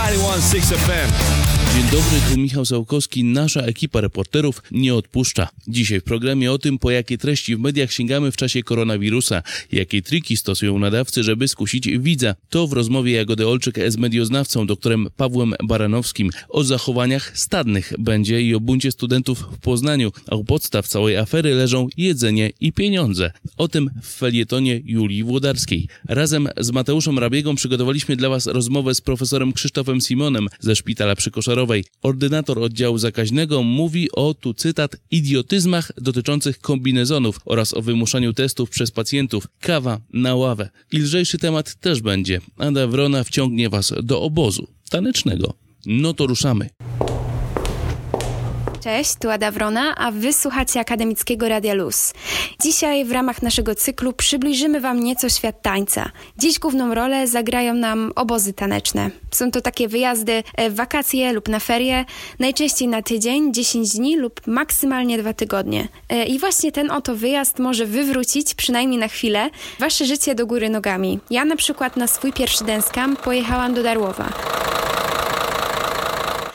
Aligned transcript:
91.6 0.00 0.72
FM. 0.72 1.59
Dzień 1.74 1.82
dobry, 1.82 2.20
tu 2.32 2.40
Michał 2.40 2.64
Sałkowski. 2.64 3.24
Nasza 3.24 3.60
ekipa 3.60 4.00
reporterów 4.00 4.62
nie 4.70 4.94
odpuszcza. 4.94 5.48
Dzisiaj 5.68 6.00
w 6.00 6.04
programie 6.04 6.52
o 6.52 6.58
tym, 6.58 6.78
po 6.78 6.90
jakie 6.90 7.18
treści 7.18 7.56
w 7.56 7.60
mediach 7.60 7.92
sięgamy 7.92 8.32
w 8.32 8.36
czasie 8.36 8.62
koronawirusa, 8.62 9.42
jakie 9.72 10.02
triki 10.02 10.36
stosują 10.36 10.78
nadawcy, 10.78 11.22
żeby 11.22 11.48
skusić 11.48 11.88
widza. 11.98 12.34
To 12.48 12.66
w 12.66 12.72
rozmowie 12.72 13.12
Jagody 13.12 13.46
Olczyk 13.46 13.78
z 13.88 13.96
medioznawcą 13.96 14.66
doktorem 14.66 15.08
Pawłem 15.16 15.54
Baranowskim 15.64 16.30
o 16.48 16.64
zachowaniach 16.64 17.38
stadnych 17.38 17.92
będzie 17.98 18.42
i 18.42 18.54
o 18.54 18.60
buncie 18.60 18.92
studentów 18.92 19.38
w 19.38 19.58
Poznaniu, 19.58 20.12
a 20.26 20.36
u 20.36 20.44
podstaw 20.44 20.88
całej 20.88 21.16
afery 21.16 21.54
leżą 21.54 21.88
jedzenie 21.96 22.50
i 22.60 22.72
pieniądze. 22.72 23.32
O 23.56 23.68
tym 23.68 23.90
w 24.02 24.06
felietonie 24.06 24.80
Julii 24.84 25.24
Włodarskiej. 25.24 25.88
Razem 26.08 26.48
z 26.58 26.70
Mateuszem 26.70 27.18
Rabiegą 27.18 27.54
przygotowaliśmy 27.54 28.16
dla 28.16 28.28
Was 28.28 28.46
rozmowę 28.46 28.94
z 28.94 29.00
profesorem 29.00 29.52
Krzysztofem 29.52 30.00
Simonem 30.00 30.48
ze 30.60 30.76
Szpitala 30.76 31.14
Ordynator 32.02 32.58
oddziału 32.58 32.98
zakaźnego 32.98 33.62
mówi 33.62 34.08
o, 34.12 34.34
tu 34.34 34.54
cytat, 34.54 34.96
idiotyzmach 35.10 35.92
dotyczących 35.96 36.60
kombinezonów 36.60 37.40
oraz 37.44 37.74
o 37.74 37.82
wymuszaniu 37.82 38.32
testów 38.32 38.70
przez 38.70 38.90
pacjentów. 38.90 39.46
Kawa 39.60 40.00
na 40.12 40.34
ławę. 40.34 40.70
I 40.92 40.98
lżejszy 40.98 41.38
temat 41.38 41.74
też 41.74 42.00
będzie. 42.00 42.40
Ada 42.56 42.86
Wrona 42.86 43.24
wciągnie 43.24 43.68
Was 43.68 43.94
do 44.02 44.22
obozu 44.22 44.68
tanecznego. 44.90 45.54
No 45.86 46.14
to 46.14 46.26
ruszamy. 46.26 46.70
Cześć, 48.82 49.14
tu 49.20 49.30
Ada 49.30 49.50
Wrona, 49.50 49.94
a 49.96 50.10
wy 50.10 50.32
słuchacie 50.32 50.80
Akademickiego 50.80 51.48
Radia 51.48 51.74
Luz. 51.74 52.14
Dzisiaj 52.62 53.04
w 53.04 53.12
ramach 53.12 53.42
naszego 53.42 53.74
cyklu 53.74 54.12
przybliżymy 54.12 54.80
wam 54.80 55.00
nieco 55.00 55.28
świat 55.28 55.62
tańca. 55.62 56.10
Dziś 56.38 56.58
główną 56.58 56.94
rolę 56.94 57.26
zagrają 57.28 57.74
nam 57.74 58.12
obozy 58.16 58.52
taneczne. 58.52 59.10
Są 59.30 59.50
to 59.50 59.60
takie 59.60 59.88
wyjazdy 59.88 60.42
w 60.70 60.74
wakacje 60.74 61.32
lub 61.32 61.48
na 61.48 61.60
ferie, 61.60 62.04
najczęściej 62.38 62.88
na 62.88 63.02
tydzień, 63.02 63.54
10 63.54 63.92
dni 63.92 64.16
lub 64.16 64.46
maksymalnie 64.46 65.18
dwa 65.18 65.32
tygodnie. 65.32 65.88
E, 66.08 66.24
I 66.24 66.38
właśnie 66.38 66.72
ten 66.72 66.90
oto 66.90 67.16
wyjazd 67.16 67.58
może 67.58 67.86
wywrócić, 67.86 68.54
przynajmniej 68.54 69.00
na 69.00 69.08
chwilę, 69.08 69.50
wasze 69.78 70.06
życie 70.06 70.34
do 70.34 70.46
góry 70.46 70.70
nogami. 70.70 71.20
Ja 71.30 71.44
na 71.44 71.56
przykład 71.56 71.96
na 71.96 72.06
swój 72.06 72.32
pierwszy 72.32 72.64
dance 72.64 72.90
pojechałam 73.24 73.74
do 73.74 73.82
Darłowa. 73.82 74.32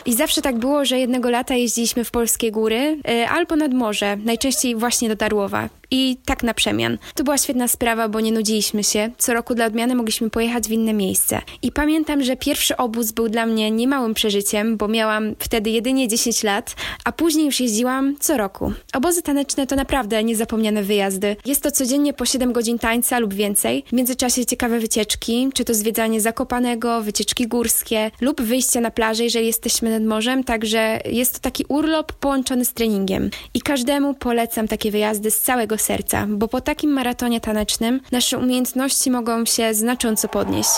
I 0.05 0.13
zawsze 0.13 0.41
tak 0.41 0.57
było, 0.57 0.85
że 0.85 0.99
jednego 0.99 1.29
lata 1.29 1.55
jeździliśmy 1.55 2.03
w 2.03 2.11
polskie 2.11 2.51
góry 2.51 2.97
y, 3.09 3.27
albo 3.27 3.55
nad 3.55 3.73
morze, 3.73 4.17
najczęściej 4.17 4.75
właśnie 4.75 5.09
do 5.09 5.15
Darłowa 5.15 5.69
i 5.91 6.17
tak 6.25 6.43
na 6.43 6.53
przemian. 6.53 6.97
To 7.15 7.23
była 7.23 7.37
świetna 7.37 7.67
sprawa, 7.67 8.09
bo 8.09 8.19
nie 8.19 8.31
nudziliśmy 8.31 8.83
się. 8.83 9.11
Co 9.17 9.33
roku 9.33 9.55
dla 9.55 9.65
odmiany 9.65 9.95
mogliśmy 9.95 10.29
pojechać 10.29 10.67
w 10.67 10.71
inne 10.71 10.93
miejsce. 10.93 11.41
I 11.61 11.71
pamiętam, 11.71 12.23
że 12.23 12.37
pierwszy 12.37 12.77
obóz 12.77 13.11
był 13.11 13.29
dla 13.29 13.45
mnie 13.45 13.71
niemałym 13.71 14.13
przeżyciem, 14.13 14.77
bo 14.77 14.87
miałam 14.87 15.35
wtedy 15.39 15.69
jedynie 15.69 16.07
10 16.07 16.43
lat, 16.43 16.75
a 17.03 17.11
później 17.11 17.45
już 17.45 17.59
jeździłam 17.59 18.15
co 18.19 18.37
roku. 18.37 18.73
Obozy 18.93 19.21
taneczne 19.21 19.67
to 19.67 19.75
naprawdę 19.75 20.23
niezapomniane 20.23 20.83
wyjazdy. 20.83 21.35
Jest 21.45 21.63
to 21.63 21.71
codziennie 21.71 22.13
po 22.13 22.25
7 22.25 22.53
godzin 22.53 22.79
tańca 22.79 23.19
lub 23.19 23.33
więcej. 23.33 23.83
W 23.87 23.93
międzyczasie 23.93 24.45
ciekawe 24.45 24.79
wycieczki, 24.79 25.49
czy 25.53 25.65
to 25.65 25.73
zwiedzanie 25.73 26.21
Zakopanego, 26.21 27.01
wycieczki 27.01 27.47
górskie 27.47 28.11
lub 28.21 28.41
wyjście 28.41 28.81
na 28.81 28.91
plażę, 28.91 29.23
jeżeli 29.23 29.47
jesteśmy 29.47 29.89
nad 29.89 30.03
morzem, 30.03 30.43
także 30.43 30.99
jest 31.05 31.33
to 31.33 31.39
taki 31.39 31.65
urlop 31.67 32.13
połączony 32.13 32.65
z 32.65 32.73
treningiem. 32.73 33.29
I 33.53 33.61
każdemu 33.61 34.13
polecam 34.13 34.67
takie 34.67 34.91
wyjazdy 34.91 35.31
z 35.31 35.41
całego 35.41 35.74
serca, 35.77 36.25
bo 36.29 36.47
po 36.47 36.61
takim 36.61 36.91
maratonie 36.91 37.41
tanecznym 37.41 38.01
nasze 38.11 38.37
umiejętności 38.37 39.11
mogą 39.11 39.45
się 39.45 39.73
znacząco 39.73 40.27
podnieść. 40.27 40.69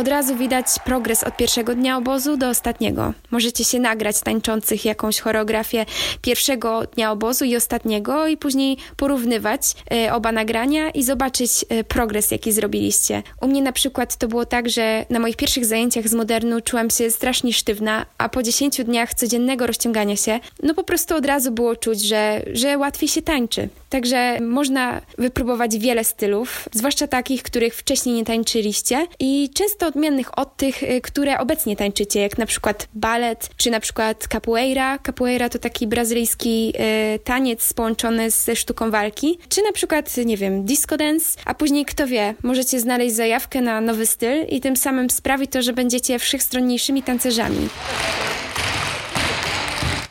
Od 0.00 0.08
razu 0.08 0.36
widać 0.36 0.66
progres 0.84 1.24
od 1.24 1.36
pierwszego 1.36 1.74
dnia 1.74 1.96
obozu 1.96 2.36
do 2.36 2.48
ostatniego. 2.48 3.12
Możecie 3.30 3.64
się 3.64 3.80
nagrać 3.80 4.20
tańczących 4.20 4.84
jakąś 4.84 5.20
choreografię 5.20 5.86
pierwszego 6.22 6.82
dnia 6.94 7.12
obozu 7.12 7.44
i 7.44 7.56
ostatniego 7.56 8.26
i 8.26 8.36
później 8.36 8.76
porównywać 8.96 9.62
y, 10.06 10.12
oba 10.12 10.32
nagrania 10.32 10.90
i 10.90 11.02
zobaczyć 11.02 11.64
y, 11.72 11.84
progres, 11.84 12.30
jaki 12.30 12.52
zrobiliście. 12.52 13.22
U 13.40 13.46
mnie 13.46 13.62
na 13.62 13.72
przykład 13.72 14.16
to 14.16 14.28
było 14.28 14.46
tak, 14.46 14.68
że 14.68 15.06
na 15.10 15.18
moich 15.18 15.36
pierwszych 15.36 15.64
zajęciach 15.64 16.08
z 16.08 16.14
modernu 16.14 16.60
czułam 16.60 16.90
się 16.90 17.10
strasznie 17.10 17.52
sztywna, 17.52 18.06
a 18.18 18.28
po 18.28 18.42
10 18.42 18.84
dniach 18.84 19.14
codziennego 19.14 19.66
rozciągania 19.66 20.16
się, 20.16 20.40
no 20.62 20.74
po 20.74 20.84
prostu 20.84 21.14
od 21.14 21.26
razu 21.26 21.52
było 21.52 21.76
czuć, 21.76 22.02
że, 22.02 22.42
że 22.52 22.78
łatwiej 22.78 23.08
się 23.08 23.22
tańczy. 23.22 23.68
Także 23.90 24.40
można 24.40 25.00
wypróbować 25.18 25.78
wiele 25.78 26.04
stylów, 26.04 26.68
zwłaszcza 26.72 27.06
takich, 27.06 27.42
których 27.42 27.74
wcześniej 27.74 28.14
nie 28.14 28.24
tańczyliście 28.24 29.06
i 29.18 29.50
często 29.54 29.86
odmiennych 29.86 30.38
od 30.38 30.56
tych, 30.56 30.82
y, 30.82 31.00
które 31.00 31.38
obecnie 31.38 31.76
tańczycie, 31.76 32.20
jak 32.20 32.38
na 32.38 32.46
przykład 32.46 32.88
balet, 32.94 33.50
czy 33.56 33.70
na 33.70 33.80
przykład 33.80 34.28
capoeira. 34.32 34.98
Capoeira 34.98 35.48
to 35.48 35.58
taki 35.58 35.86
brazylijski 35.86 36.72
y, 37.14 37.18
taniec 37.18 37.72
połączony 37.72 38.30
ze 38.30 38.56
sztuką 38.56 38.90
walki, 38.90 39.38
czy 39.48 39.62
na 39.62 39.72
przykład, 39.72 40.16
nie 40.16 40.36
wiem, 40.36 40.64
disco 40.64 40.96
dance, 40.96 41.38
a 41.44 41.54
później 41.54 41.84
kto 41.84 42.06
wie, 42.06 42.34
możecie 42.42 42.80
znaleźć 42.80 43.14
zajawkę 43.14 43.60
na 43.60 43.80
nowy 43.80 44.06
styl 44.06 44.46
i 44.48 44.60
tym 44.60 44.76
samym 44.76 45.10
sprawi 45.10 45.48
to, 45.48 45.62
że 45.62 45.72
będziecie 45.72 46.18
wszechstronniejszymi 46.18 47.02
tancerzami. 47.02 47.68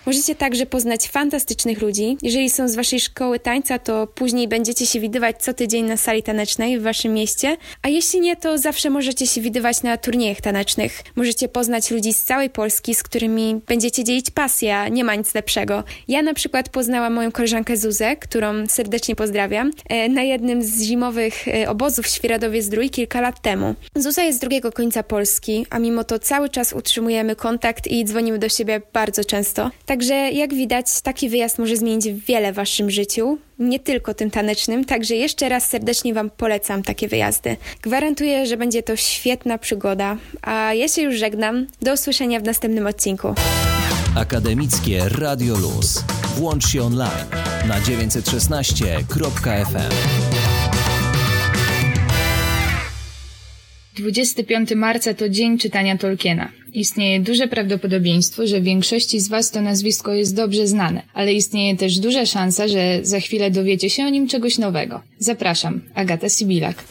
Możecie 0.10 0.36
także 0.36 0.66
poznać 0.66 1.08
fantastycznych 1.08 1.82
ludzi. 1.82 2.18
Jeżeli 2.22 2.50
są 2.50 2.68
z 2.68 2.76
waszej 2.76 3.00
szkoły 3.00 3.40
tańca, 3.40 3.80
to 3.80 4.08
później 4.08 4.48
będziecie 4.48 4.86
się 4.86 5.00
widywać 5.00 5.36
co 5.40 5.54
tydzień 5.54 5.86
na 5.86 5.98
sali 5.98 6.24
tanecznej 6.24 6.80
w 6.80 6.84
waszym 6.84 7.14
mieście, 7.14 7.58
a 7.82 7.90
jeśli 7.90 8.20
nie, 8.20 8.36
to 8.36 8.58
zawsze 8.58 8.90
możecie 8.90 9.28
się 9.28 9.42
widywać 9.42 9.84
na 9.84 9.98
turniejach 9.98 10.42
tanecznych. 10.42 11.04
Możecie 11.16 11.50
poznać 11.50 11.92
ludzi 11.92 12.14
z 12.14 12.24
całej 12.24 12.50
Polski, 12.50 12.96
z 12.96 13.04
którymi 13.04 13.62
będziecie 13.68 14.04
dzielić 14.04 14.32
pasję, 14.32 14.78
a 14.78 14.88
nie 14.88 15.04
ma 15.04 15.16
nic 15.16 15.34
lepszego. 15.36 15.84
Ja 16.08 16.22
na 16.22 16.34
przykład 16.34 16.70
poznałam 16.70 17.14
moją 17.14 17.32
koleżankę 17.32 17.78
Zuzę, 17.78 18.16
którą 18.16 18.68
serdecznie 18.68 19.16
pozdrawiam, 19.16 19.72
e, 19.90 20.10
na 20.10 20.22
jednym 20.22 20.64
z 20.64 20.82
zimowych 20.82 21.48
e, 21.48 21.70
obozów 21.70 22.06
w 22.06 22.10
Świeradowie 22.10 22.64
Zdrój 22.64 22.90
kilka 22.90 23.22
lat 23.22 23.42
temu. 23.42 23.76
Zuza 23.96 24.24
jest 24.24 24.38
z 24.38 24.42
drugiego 24.42 24.72
końca 24.72 25.04
Polski, 25.04 25.66
a 25.70 25.80
mimo 25.80 26.04
to 26.04 26.20
cały 26.20 26.50
czas 26.50 26.74
utrzymujemy 26.74 27.36
kontakt 27.36 27.88
i 27.88 28.06
dzwonimy 28.06 28.40
do 28.40 28.50
siebie 28.50 28.82
bardzo 28.94 29.26
często. 29.26 29.72
Tak 29.86 29.99
Także 30.00 30.32
jak 30.32 30.54
widać, 30.54 31.02
taki 31.02 31.30
wyjazd 31.30 31.60
może 31.60 31.78
zmienić 31.78 32.08
wiele 32.28 32.54
w 32.54 32.56
waszym 32.56 32.92
życiu, 32.92 33.38
nie 33.60 33.80
tylko 33.80 34.14
tym 34.14 34.32
tanecznym, 34.32 34.86
także 34.86 35.16
jeszcze 35.16 35.50
raz 35.50 35.70
serdecznie 35.70 36.14
wam 36.14 36.30
polecam 36.30 36.84
takie 36.84 37.08
wyjazdy. 37.08 37.58
Gwarantuję, 37.82 38.46
że 38.46 38.58
będzie 38.58 38.84
to 38.84 38.96
świetna 38.96 39.58
przygoda, 39.58 40.18
a 40.42 40.74
ja 40.74 40.88
się 40.88 41.02
już 41.02 41.16
żegnam. 41.16 41.68
Do 41.82 41.94
usłyszenia 41.94 42.40
w 42.40 42.44
następnym 42.44 42.88
odcinku. 42.88 43.34
Akademickie 44.16 45.10
Radio 45.10 45.58
Luz. 45.58 46.04
Włącz 46.36 46.68
się 46.68 46.84
online 46.84 47.26
na 47.68 47.82
916.fm. 47.82 50.29
25 54.00 54.76
marca 54.76 55.14
to 55.14 55.30
Dzień 55.30 55.58
Czytania 55.58 55.98
Tolkiena. 55.98 56.50
Istnieje 56.74 57.20
duże 57.20 57.48
prawdopodobieństwo, 57.48 58.48
że 58.48 58.62
większości 58.62 59.20
z 59.20 59.28
Was 59.28 59.52
to 59.52 59.62
nazwisko 59.62 60.14
jest 60.14 60.36
dobrze 60.36 60.68
znane, 60.68 61.02
ale 61.14 61.34
istnieje 61.34 61.78
też 61.78 62.00
duża 62.00 62.26
szansa, 62.26 62.68
że 62.68 63.00
za 63.02 63.20
chwilę 63.20 63.52
dowiecie 63.52 63.90
się 63.90 64.04
o 64.04 64.10
nim 64.10 64.28
czegoś 64.28 64.58
nowego. 64.58 65.02
Zapraszam, 65.20 65.82
Agata 65.96 66.30
Sibilak. 66.30 66.84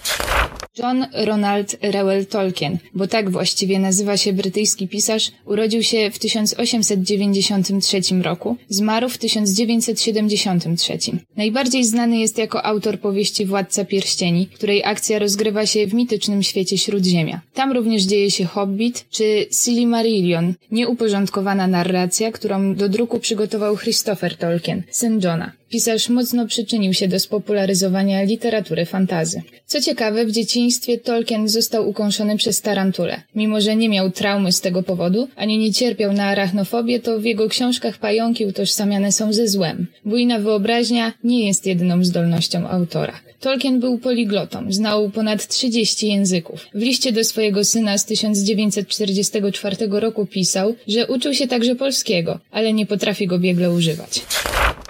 John 0.78 1.06
Ronald 1.12 1.76
Reuel 1.82 2.26
Tolkien, 2.26 2.78
bo 2.94 3.06
tak 3.06 3.30
właściwie 3.30 3.78
nazywa 3.78 4.16
się 4.16 4.32
brytyjski 4.32 4.88
pisarz, 4.88 5.30
urodził 5.44 5.82
się 5.82 6.10
w 6.10 6.18
1893 6.18 8.00
roku, 8.22 8.56
zmarł 8.68 9.08
w 9.08 9.18
1973. 9.18 10.98
Najbardziej 11.36 11.84
znany 11.84 12.18
jest 12.18 12.38
jako 12.38 12.66
autor 12.66 13.00
powieści 13.00 13.46
Władca 13.46 13.84
Pierścieni, 13.84 14.46
której 14.46 14.84
akcja 14.84 15.18
rozgrywa 15.18 15.66
się 15.66 15.86
w 15.86 15.94
mitycznym 15.94 16.42
świecie 16.42 16.78
Śródziemia. 16.78 17.40
Tam 17.54 17.72
również 17.72 18.02
dzieje 18.02 18.30
się 18.30 18.44
Hobbit 18.44 19.06
czy 19.10 19.46
Silmarillion, 19.62 20.54
nieuporządkowana 20.70 21.66
narracja, 21.66 22.32
którą 22.32 22.74
do 22.74 22.88
druku 22.88 23.20
przygotował 23.20 23.76
Christopher 23.76 24.36
Tolkien, 24.36 24.82
syn 24.90 25.20
Johna. 25.24 25.52
Pisarz 25.70 26.08
mocno 26.08 26.46
przyczynił 26.46 26.94
się 26.94 27.08
do 27.08 27.20
spopularyzowania 27.20 28.22
literatury 28.22 28.84
fantazy. 28.86 29.42
Co 29.66 29.80
ciekawe, 29.80 30.26
w 30.26 30.32
dzieciństwie 30.32 30.98
Tolkien 30.98 31.48
został 31.48 31.88
ukąszony 31.88 32.36
przez 32.36 32.60
tarantulę. 32.60 33.22
Mimo, 33.34 33.60
że 33.60 33.76
nie 33.76 33.88
miał 33.88 34.10
traumy 34.10 34.52
z 34.52 34.60
tego 34.60 34.82
powodu, 34.82 35.28
ani 35.36 35.58
nie 35.58 35.72
cierpiał 35.72 36.12
na 36.12 36.24
arachnofobię, 36.24 37.00
to 37.00 37.20
w 37.20 37.24
jego 37.24 37.48
książkach 37.48 37.98
pająki 37.98 38.46
utożsamiane 38.46 39.12
są 39.12 39.32
ze 39.32 39.48
złem. 39.48 39.86
Bujna 40.04 40.38
wyobraźnia 40.38 41.12
nie 41.24 41.46
jest 41.46 41.66
jedyną 41.66 42.04
zdolnością 42.04 42.68
autora. 42.68 43.20
Tolkien 43.40 43.80
był 43.80 43.98
poliglotą, 43.98 44.72
znał 44.72 45.10
ponad 45.10 45.46
30 45.46 46.08
języków. 46.08 46.66
W 46.74 46.82
liście 46.82 47.12
do 47.12 47.24
swojego 47.24 47.64
syna 47.64 47.98
z 47.98 48.04
1944 48.04 49.76
roku 49.90 50.26
pisał, 50.26 50.74
że 50.88 51.06
uczył 51.06 51.34
się 51.34 51.46
także 51.46 51.74
polskiego, 51.74 52.38
ale 52.50 52.72
nie 52.72 52.86
potrafi 52.86 53.26
go 53.26 53.38
biegle 53.38 53.70
używać. 53.70 54.22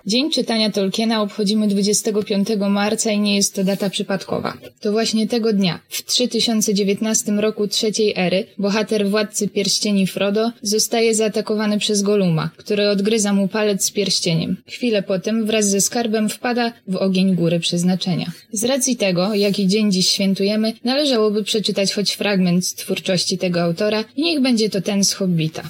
Dzień 0.06 0.30
czytania 0.30 0.70
Tolkiena 0.70 1.22
obchodzimy 1.22 1.68
25 1.68 2.48
marca 2.68 3.10
i 3.12 3.20
nie 3.20 3.36
jest 3.36 3.54
to 3.54 3.64
data 3.64 3.90
przypadkowa. 3.90 4.58
To 4.80 4.92
właśnie 4.92 5.28
tego 5.28 5.52
dnia, 5.52 5.80
w 5.88 6.04
3019 6.04 7.32
roku 7.32 7.68
trzeciej 7.68 8.12
ery, 8.16 8.46
bohater 8.58 9.08
władcy 9.10 9.48
pierścieni 9.48 10.06
Frodo 10.06 10.52
zostaje 10.62 11.14
zaatakowany 11.14 11.78
przez 11.78 12.02
Goluma, 12.02 12.50
który 12.56 12.88
odgryza 12.88 13.32
mu 13.32 13.48
palec 13.48 13.84
z 13.84 13.90
pierścieniem. 13.90 14.56
Chwilę 14.66 15.02
potem 15.02 15.46
wraz 15.46 15.68
ze 15.68 15.80
skarbem 15.80 16.28
wpada 16.28 16.72
w 16.88 16.96
ogień 16.96 17.34
góry 17.34 17.60
przeznaczenia. 17.60 18.32
Z 18.52 18.64
racji 18.64 18.96
tego, 18.96 19.34
jaki 19.34 19.66
dzień 19.66 19.92
dziś 19.92 20.08
świętujemy, 20.08 20.72
należałoby 20.84 21.44
przeczytać 21.44 21.92
choć 21.92 22.12
fragment 22.12 22.66
z 22.66 22.74
twórczości 22.74 23.38
tego 23.38 23.62
autora 23.62 24.04
i 24.16 24.22
niech 24.22 24.40
będzie 24.40 24.70
to 24.70 24.80
ten 24.80 25.04
z 25.04 25.12
Hobbita. 25.12 25.62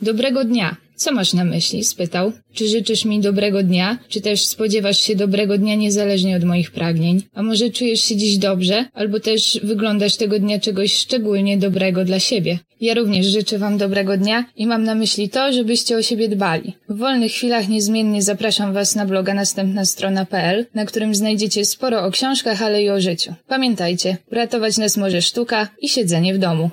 Dobrego 0.00 0.44
dnia! 0.44 0.85
Co 0.96 1.12
masz 1.12 1.32
na 1.32 1.44
myśli? 1.44 1.84
spytał. 1.84 2.32
Czy 2.54 2.68
życzysz 2.68 3.04
mi 3.04 3.20
dobrego 3.20 3.62
dnia? 3.62 3.98
Czy 4.08 4.20
też 4.20 4.46
spodziewasz 4.46 5.00
się 5.00 5.16
dobrego 5.16 5.58
dnia 5.58 5.74
niezależnie 5.74 6.36
od 6.36 6.44
moich 6.44 6.70
pragnień? 6.70 7.22
A 7.34 7.42
może 7.42 7.70
czujesz 7.70 8.00
się 8.00 8.16
dziś 8.16 8.38
dobrze? 8.38 8.84
Albo 8.92 9.20
też 9.20 9.60
wyglądasz 9.62 10.16
tego 10.16 10.38
dnia 10.38 10.60
czegoś 10.60 10.94
szczególnie 10.94 11.58
dobrego 11.58 12.04
dla 12.04 12.20
siebie? 12.20 12.58
Ja 12.80 12.94
również 12.94 13.26
życzę 13.26 13.58
wam 13.58 13.78
dobrego 13.78 14.16
dnia 14.16 14.44
i 14.56 14.66
mam 14.66 14.84
na 14.84 14.94
myśli 14.94 15.28
to, 15.28 15.52
żebyście 15.52 15.96
o 15.96 16.02
siebie 16.02 16.28
dbali. 16.28 16.72
W 16.88 16.98
wolnych 16.98 17.32
chwilach 17.32 17.68
niezmiennie 17.68 18.22
zapraszam 18.22 18.72
was 18.72 18.94
na 18.94 19.06
bloga 19.06 19.34
następna 19.34 19.84
strona.pl, 19.84 20.66
na 20.74 20.84
którym 20.84 21.14
znajdziecie 21.14 21.64
sporo 21.64 22.04
o 22.04 22.10
książkach, 22.10 22.62
ale 22.62 22.82
i 22.82 22.90
o 22.90 23.00
życiu. 23.00 23.34
Pamiętajcie, 23.48 24.16
uratować 24.32 24.78
nas 24.78 24.96
może 24.96 25.22
sztuka 25.22 25.68
i 25.82 25.88
siedzenie 25.88 26.34
w 26.34 26.38
domu. 26.38 26.70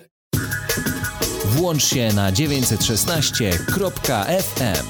Włącz 1.54 1.84
się 1.84 2.10
na 2.16 2.32
916.fm. 2.32 4.86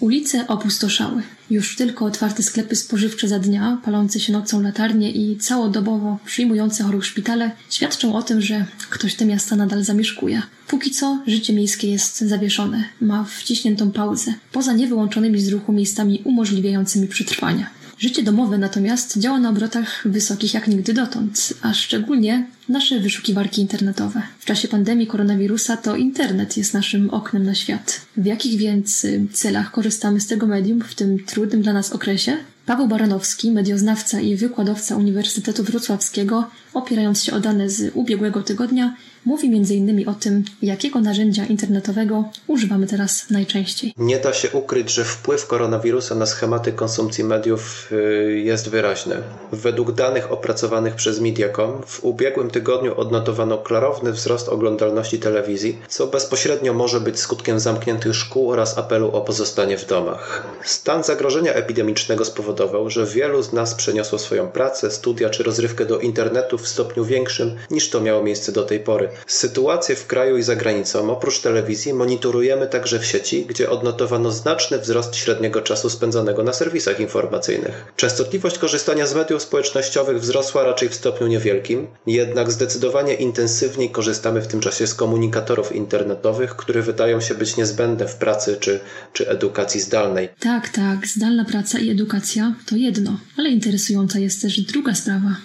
Ulice 0.00 0.46
opustoszały. 0.46 1.22
Już 1.50 1.76
tylko 1.76 2.04
otwarte 2.04 2.42
sklepy 2.42 2.76
spożywcze 2.76 3.28
za 3.28 3.38
dnia, 3.38 3.80
palące 3.84 4.20
się 4.20 4.32
nocą 4.32 4.62
latarnie 4.62 5.10
i 5.10 5.36
całodobowo 5.36 6.18
przyjmujące 6.24 6.84
chorych 6.84 7.06
szpitale 7.06 7.50
świadczą 7.70 8.14
o 8.14 8.22
tym, 8.22 8.40
że 8.40 8.64
ktoś 8.90 9.14
te 9.14 9.24
miasta 9.24 9.56
nadal 9.56 9.84
zamieszkuje. 9.84 10.42
Póki 10.68 10.90
co 10.90 11.22
życie 11.26 11.52
miejskie 11.52 11.90
jest 11.90 12.20
zawieszone, 12.20 12.84
ma 13.00 13.24
wciśniętą 13.24 13.90
pauzę, 13.90 14.34
poza 14.52 14.72
niewyłączonymi 14.72 15.40
z 15.40 15.48
ruchu 15.48 15.72
miejscami 15.72 16.22
umożliwiającymi 16.24 17.06
przetrwania. 17.06 17.70
Życie 17.98 18.22
domowe 18.22 18.58
natomiast 18.58 19.18
działa 19.18 19.40
na 19.40 19.50
obrotach 19.50 20.02
wysokich 20.04 20.54
jak 20.54 20.68
nigdy 20.68 20.92
dotąd, 20.94 21.54
a 21.62 21.74
szczególnie 21.74 22.46
nasze 22.68 23.00
wyszukiwarki 23.00 23.60
internetowe. 23.60 24.22
W 24.38 24.44
czasie 24.44 24.68
pandemii 24.68 25.06
koronawirusa 25.06 25.76
to 25.76 25.96
internet 25.96 26.56
jest 26.56 26.74
naszym 26.74 27.10
oknem 27.10 27.44
na 27.44 27.54
świat. 27.54 28.00
W 28.16 28.26
jakich 28.26 28.58
więc 28.58 29.06
celach 29.32 29.70
korzystamy 29.70 30.20
z 30.20 30.26
tego 30.26 30.46
medium 30.46 30.80
w 30.80 30.94
tym 30.94 31.24
trudnym 31.24 31.62
dla 31.62 31.72
nas 31.72 31.92
okresie? 31.92 32.36
Paweł 32.66 32.88
Baranowski, 32.88 33.50
medioznawca 33.50 34.20
i 34.20 34.36
wykładowca 34.36 34.96
Uniwersytetu 34.96 35.64
Wrocławskiego, 35.64 36.50
opierając 36.74 37.24
się 37.24 37.32
o 37.32 37.40
dane 37.40 37.70
z 37.70 37.90
ubiegłego 37.94 38.42
tygodnia, 38.42 38.96
mówi 39.26 39.48
m.in. 39.48 40.08
o 40.08 40.14
tym, 40.14 40.44
jakiego 40.62 41.00
narzędzia 41.00 41.46
internetowego 41.46 42.24
używamy 42.46 42.86
teraz 42.86 43.30
najczęściej. 43.30 43.94
Nie 43.98 44.18
da 44.18 44.32
się 44.32 44.50
ukryć, 44.50 44.90
że 44.90 45.04
wpływ 45.04 45.46
koronawirusa 45.46 46.14
na 46.14 46.26
schematy 46.26 46.72
konsumpcji 46.72 47.24
mediów 47.24 47.92
y, 47.92 48.40
jest 48.44 48.68
wyraźny. 48.68 49.16
Według 49.52 49.92
danych 49.92 50.32
opracowanych 50.32 50.94
przez 50.94 51.20
Mediacom 51.20 51.82
w 51.86 52.04
ubiegłym 52.04 52.50
tygodniu 52.50 53.00
odnotowano 53.00 53.58
klarowny 53.58 54.12
wzrost 54.12 54.48
oglądalności 54.48 55.18
telewizji, 55.18 55.78
co 55.88 56.06
bezpośrednio 56.06 56.74
może 56.74 57.00
być 57.00 57.18
skutkiem 57.18 57.60
zamkniętych 57.60 58.14
szkół 58.14 58.50
oraz 58.50 58.78
apelu 58.78 59.10
o 59.10 59.20
pozostanie 59.20 59.78
w 59.78 59.86
domach. 59.86 60.46
Stan 60.64 61.04
zagrożenia 61.04 61.52
epidemicznego 61.52 62.24
spowodował, 62.24 62.90
że 62.90 63.06
wielu 63.06 63.42
z 63.42 63.52
nas 63.52 63.74
przeniosło 63.74 64.18
swoją 64.18 64.48
pracę, 64.48 64.90
studia 64.90 65.30
czy 65.30 65.42
rozrywkę 65.42 65.86
do 65.86 65.98
internetu 65.98 66.58
w 66.58 66.68
stopniu 66.68 67.04
większym 67.04 67.56
niż 67.70 67.90
to 67.90 68.00
miało 68.00 68.22
miejsce 68.22 68.52
do 68.52 68.62
tej 68.62 68.80
pory. 68.80 69.08
Sytuację 69.26 69.96
w 69.96 70.06
kraju 70.06 70.36
i 70.36 70.42
za 70.42 70.56
granicą 70.56 71.10
oprócz 71.10 71.40
telewizji 71.40 71.94
monitorujemy 71.94 72.66
także 72.66 72.98
w 72.98 73.06
sieci, 73.06 73.46
gdzie 73.46 73.70
odnotowano 73.70 74.30
znaczny 74.30 74.78
wzrost 74.78 75.16
średniego 75.16 75.62
czasu 75.62 75.90
spędzonego 75.90 76.42
na 76.42 76.52
serwisach 76.52 77.00
informacyjnych. 77.00 77.92
Częstotliwość 77.96 78.58
korzystania 78.58 79.06
z 79.06 79.14
mediów 79.14 79.42
społecznościowych 79.42 80.20
wzrosła 80.20 80.62
raczej 80.64 80.88
w 80.88 80.94
stopniu 80.94 81.26
niewielkim, 81.26 81.86
jednak 82.06 82.52
zdecydowanie 82.52 83.14
intensywniej 83.14 83.90
korzystamy 83.90 84.40
w 84.40 84.46
tym 84.46 84.60
czasie 84.60 84.86
z 84.86 84.94
komunikatorów 84.94 85.74
internetowych, 85.74 86.56
które 86.56 86.82
wydają 86.82 87.20
się 87.20 87.34
być 87.34 87.56
niezbędne 87.56 88.08
w 88.08 88.16
pracy 88.16 88.56
czy, 88.60 88.80
czy 89.12 89.28
edukacji 89.28 89.80
zdalnej. 89.80 90.28
Tak, 90.40 90.68
tak, 90.68 91.06
zdalna 91.06 91.44
praca 91.44 91.78
i 91.78 91.90
edukacja 91.90 92.54
to 92.66 92.76
jedno, 92.76 93.20
ale 93.36 93.50
interesująca 93.50 94.18
jest 94.18 94.42
też 94.42 94.60
druga 94.60 94.94
sprawa 94.94 95.36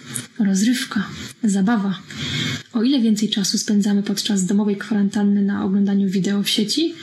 rozrywka, 0.46 1.04
zabawa. 1.44 2.00
O 2.74 2.84
ile 2.84 3.00
więcej 3.00 3.30
czasu 3.30 3.58
spędzamy 3.62 4.04
podczas 4.04 4.46
domowej 4.46 4.76
kwarantanny 4.76 5.42
na 5.42 5.66
oglądaniu 5.66 6.10
wideo 6.10 6.44
w 6.44 6.50
sieci 6.50 6.96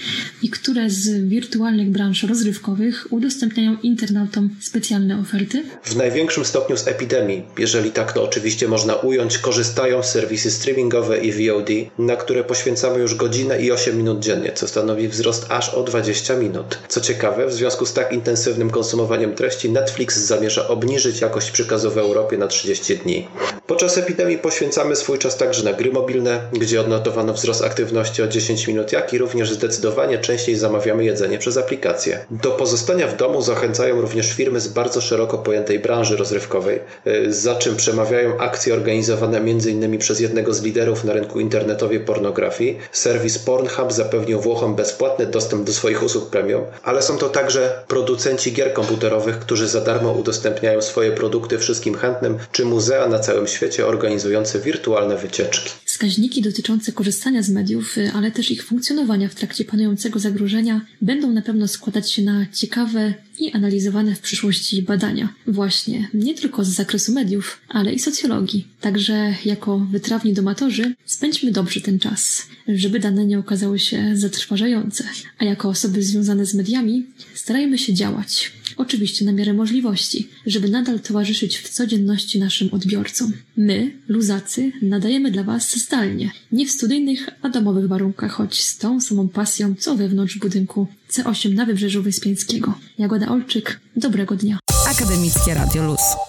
i 0.42 0.50
które 0.50 0.90
z 0.90 1.28
wirtualnych 1.28 1.90
branż 1.90 2.22
rozrywkowych 2.22 3.06
udostępniają 3.10 3.76
internautom 3.82 4.50
specjalne 4.60 5.20
oferty? 5.20 5.62
W 5.84 5.96
największym 5.96 6.44
stopniu 6.44 6.76
z 6.76 6.88
epidemii, 6.88 7.42
jeżeli 7.58 7.90
tak 7.90 8.12
to 8.12 8.24
oczywiście 8.24 8.68
można 8.68 8.94
ująć, 8.94 9.38
korzystają 9.38 10.02
serwisy 10.02 10.50
streamingowe 10.50 11.18
i 11.18 11.32
VOD, 11.32 11.70
na 11.98 12.16
które 12.16 12.44
poświęcamy 12.44 12.98
już 12.98 13.14
godzinę 13.14 13.62
i 13.62 13.72
8 13.72 13.96
minut 13.96 14.20
dziennie, 14.20 14.52
co 14.52 14.68
stanowi 14.68 15.08
wzrost 15.08 15.46
aż 15.48 15.68
o 15.68 15.82
20 15.82 16.36
minut. 16.36 16.78
Co 16.88 17.00
ciekawe, 17.00 17.46
w 17.46 17.52
związku 17.52 17.86
z 17.86 17.92
tak 17.92 18.12
intensywnym 18.12 18.70
konsumowaniem 18.70 19.34
treści, 19.34 19.70
Netflix 19.70 20.16
zamierza 20.16 20.68
obniżyć 20.68 21.20
jakość 21.20 21.50
przekazu 21.50 21.90
w 21.90 21.98
Europie 21.98 22.38
na 22.38 22.46
30 22.46 22.96
dni. 22.96 23.28
Podczas 23.68 23.98
epidemii 23.98 24.38
poświęcamy 24.38 24.96
swój 24.96 25.18
czas 25.18 25.36
także 25.36 25.64
na 25.64 25.72
gry 25.72 25.92
mobilne, 25.92 26.40
gdzie 26.52 26.80
odnotowano 26.80 27.32
wzrost 27.34 27.64
aktywności 27.64 28.22
o 28.22 28.28
10 28.28 28.66
minut, 28.66 28.92
jak 28.92 29.12
i 29.12 29.18
również 29.18 29.52
zdecydowanie 29.52 30.18
częściej 30.18 30.56
zamawiamy 30.56 31.04
jedzenie 31.04 31.38
przez 31.38 31.56
aplikacje. 31.56 32.24
Do 32.30 32.50
pozostania 32.50 33.06
w 33.06 33.16
domu 33.16 33.42
zachęcają 33.42 34.00
również 34.00 34.32
firmy 34.32 34.60
z 34.60 34.68
bardzo 34.68 35.00
szeroko 35.00 35.38
pojętej 35.38 35.78
branży 35.78 36.16
rozrywkowej, 36.16 36.80
y, 37.06 37.32
za 37.32 37.54
czym 37.54 37.76
przemawiają 37.76 38.38
akcje 38.38 38.74
organizowane 38.74 39.38
m.in. 39.38 39.98
przez 39.98 40.20
jednego 40.20 40.54
z 40.54 40.62
liderów 40.62 41.04
na 41.04 41.12
rynku 41.12 41.40
internetowej 41.40 42.00
pornografii. 42.00 42.78
Serwis 42.92 43.38
Pornhub 43.38 43.92
zapewnił 43.92 44.40
Włochom 44.40 44.74
bezpłatny 44.74 45.26
dostęp 45.26 45.64
do 45.64 45.72
swoich 45.72 46.02
usług 46.02 46.30
premium, 46.30 46.62
ale 46.82 47.02
są 47.02 47.18
to 47.18 47.28
także 47.28 47.82
producenci 47.88 48.52
gier 48.52 48.72
komputerowych, 48.72 49.38
którzy 49.38 49.68
za 49.68 49.80
darmo 49.80 50.12
udostępniają 50.12 50.82
swoje 50.82 51.12
produkty 51.12 51.58
wszystkim 51.58 51.94
chętnym, 51.94 52.38
czy 52.52 52.64
muzea 52.64 53.08
na 53.08 53.18
całym 53.18 53.46
świecie 53.46 53.57
organizujące 53.86 54.60
wirtualne 54.60 55.16
wycieczki. 55.16 55.70
Wskaźniki 55.84 56.42
dotyczące 56.42 56.92
korzystania 56.92 57.42
z 57.42 57.50
mediów, 57.50 57.98
y, 57.98 58.12
ale 58.14 58.30
też 58.30 58.50
ich 58.50 58.64
funkcjonowania 58.64 59.28
w 59.28 59.34
trakcie 59.34 59.64
panującego 59.64 60.18
zagrożenia 60.18 60.80
będą 61.02 61.30
na 61.30 61.42
pewno 61.42 61.68
składać 61.68 62.12
się 62.12 62.22
na 62.22 62.46
ciekawe 62.52 63.14
i 63.38 63.52
analizowane 63.52 64.14
w 64.14 64.20
przyszłości 64.20 64.82
badania. 64.82 65.34
Właśnie, 65.46 66.08
nie 66.14 66.34
tylko 66.34 66.64
z 66.64 66.68
zakresu 66.68 67.12
mediów, 67.12 67.60
ale 67.68 67.92
i 67.92 67.98
socjologii. 67.98 68.66
Także 68.80 69.34
jako 69.44 69.78
wytrawni 69.78 70.32
domatorzy 70.32 70.94
spędźmy 71.06 71.52
dobrze 71.52 71.80
ten 71.80 71.98
czas, 71.98 72.46
żeby 72.68 72.98
dane 72.98 73.26
nie 73.26 73.38
okazały 73.38 73.78
się 73.78 74.10
zatrważające. 74.14 75.04
A 75.38 75.44
jako 75.44 75.68
osoby 75.68 76.02
związane 76.02 76.46
z 76.46 76.54
mediami 76.54 77.06
starajmy 77.34 77.78
się 77.78 77.94
działać, 77.94 78.52
oczywiście 78.76 79.24
na 79.24 79.32
miarę 79.32 79.52
możliwości, 79.52 80.28
żeby 80.46 80.68
nadal 80.68 81.00
towarzyszyć 81.00 81.58
w 81.58 81.68
codzienności 81.68 82.38
naszym 82.38 82.68
odbiorcom. 82.72 83.32
My, 83.56 83.90
luzacy, 84.08 84.72
nadajemy 84.82 85.30
dla 85.30 85.42
Was 85.42 85.78
zdalnie, 85.78 86.30
nie 86.52 86.66
w 86.66 86.70
studyjnych, 86.70 87.28
a 87.42 87.48
domowych 87.48 87.88
warunkach, 87.88 88.32
choć 88.32 88.62
z 88.62 88.78
tą 88.78 89.00
samą 89.00 89.28
pasją, 89.28 89.74
co 89.78 89.96
wewnątrz 89.96 90.38
budynku 90.38 90.86
C8 91.10 91.54
na 91.54 91.66
Wybrzeżu 91.66 92.02
Wyspiańskiego. 92.02 92.74
Jagoda 92.98 93.28
Olczyk, 93.28 93.80
dobrego 93.96 94.36
dnia. 94.36 94.58
Akademickie 94.90 95.54
Radio 95.54 95.86
Luz. 95.86 96.27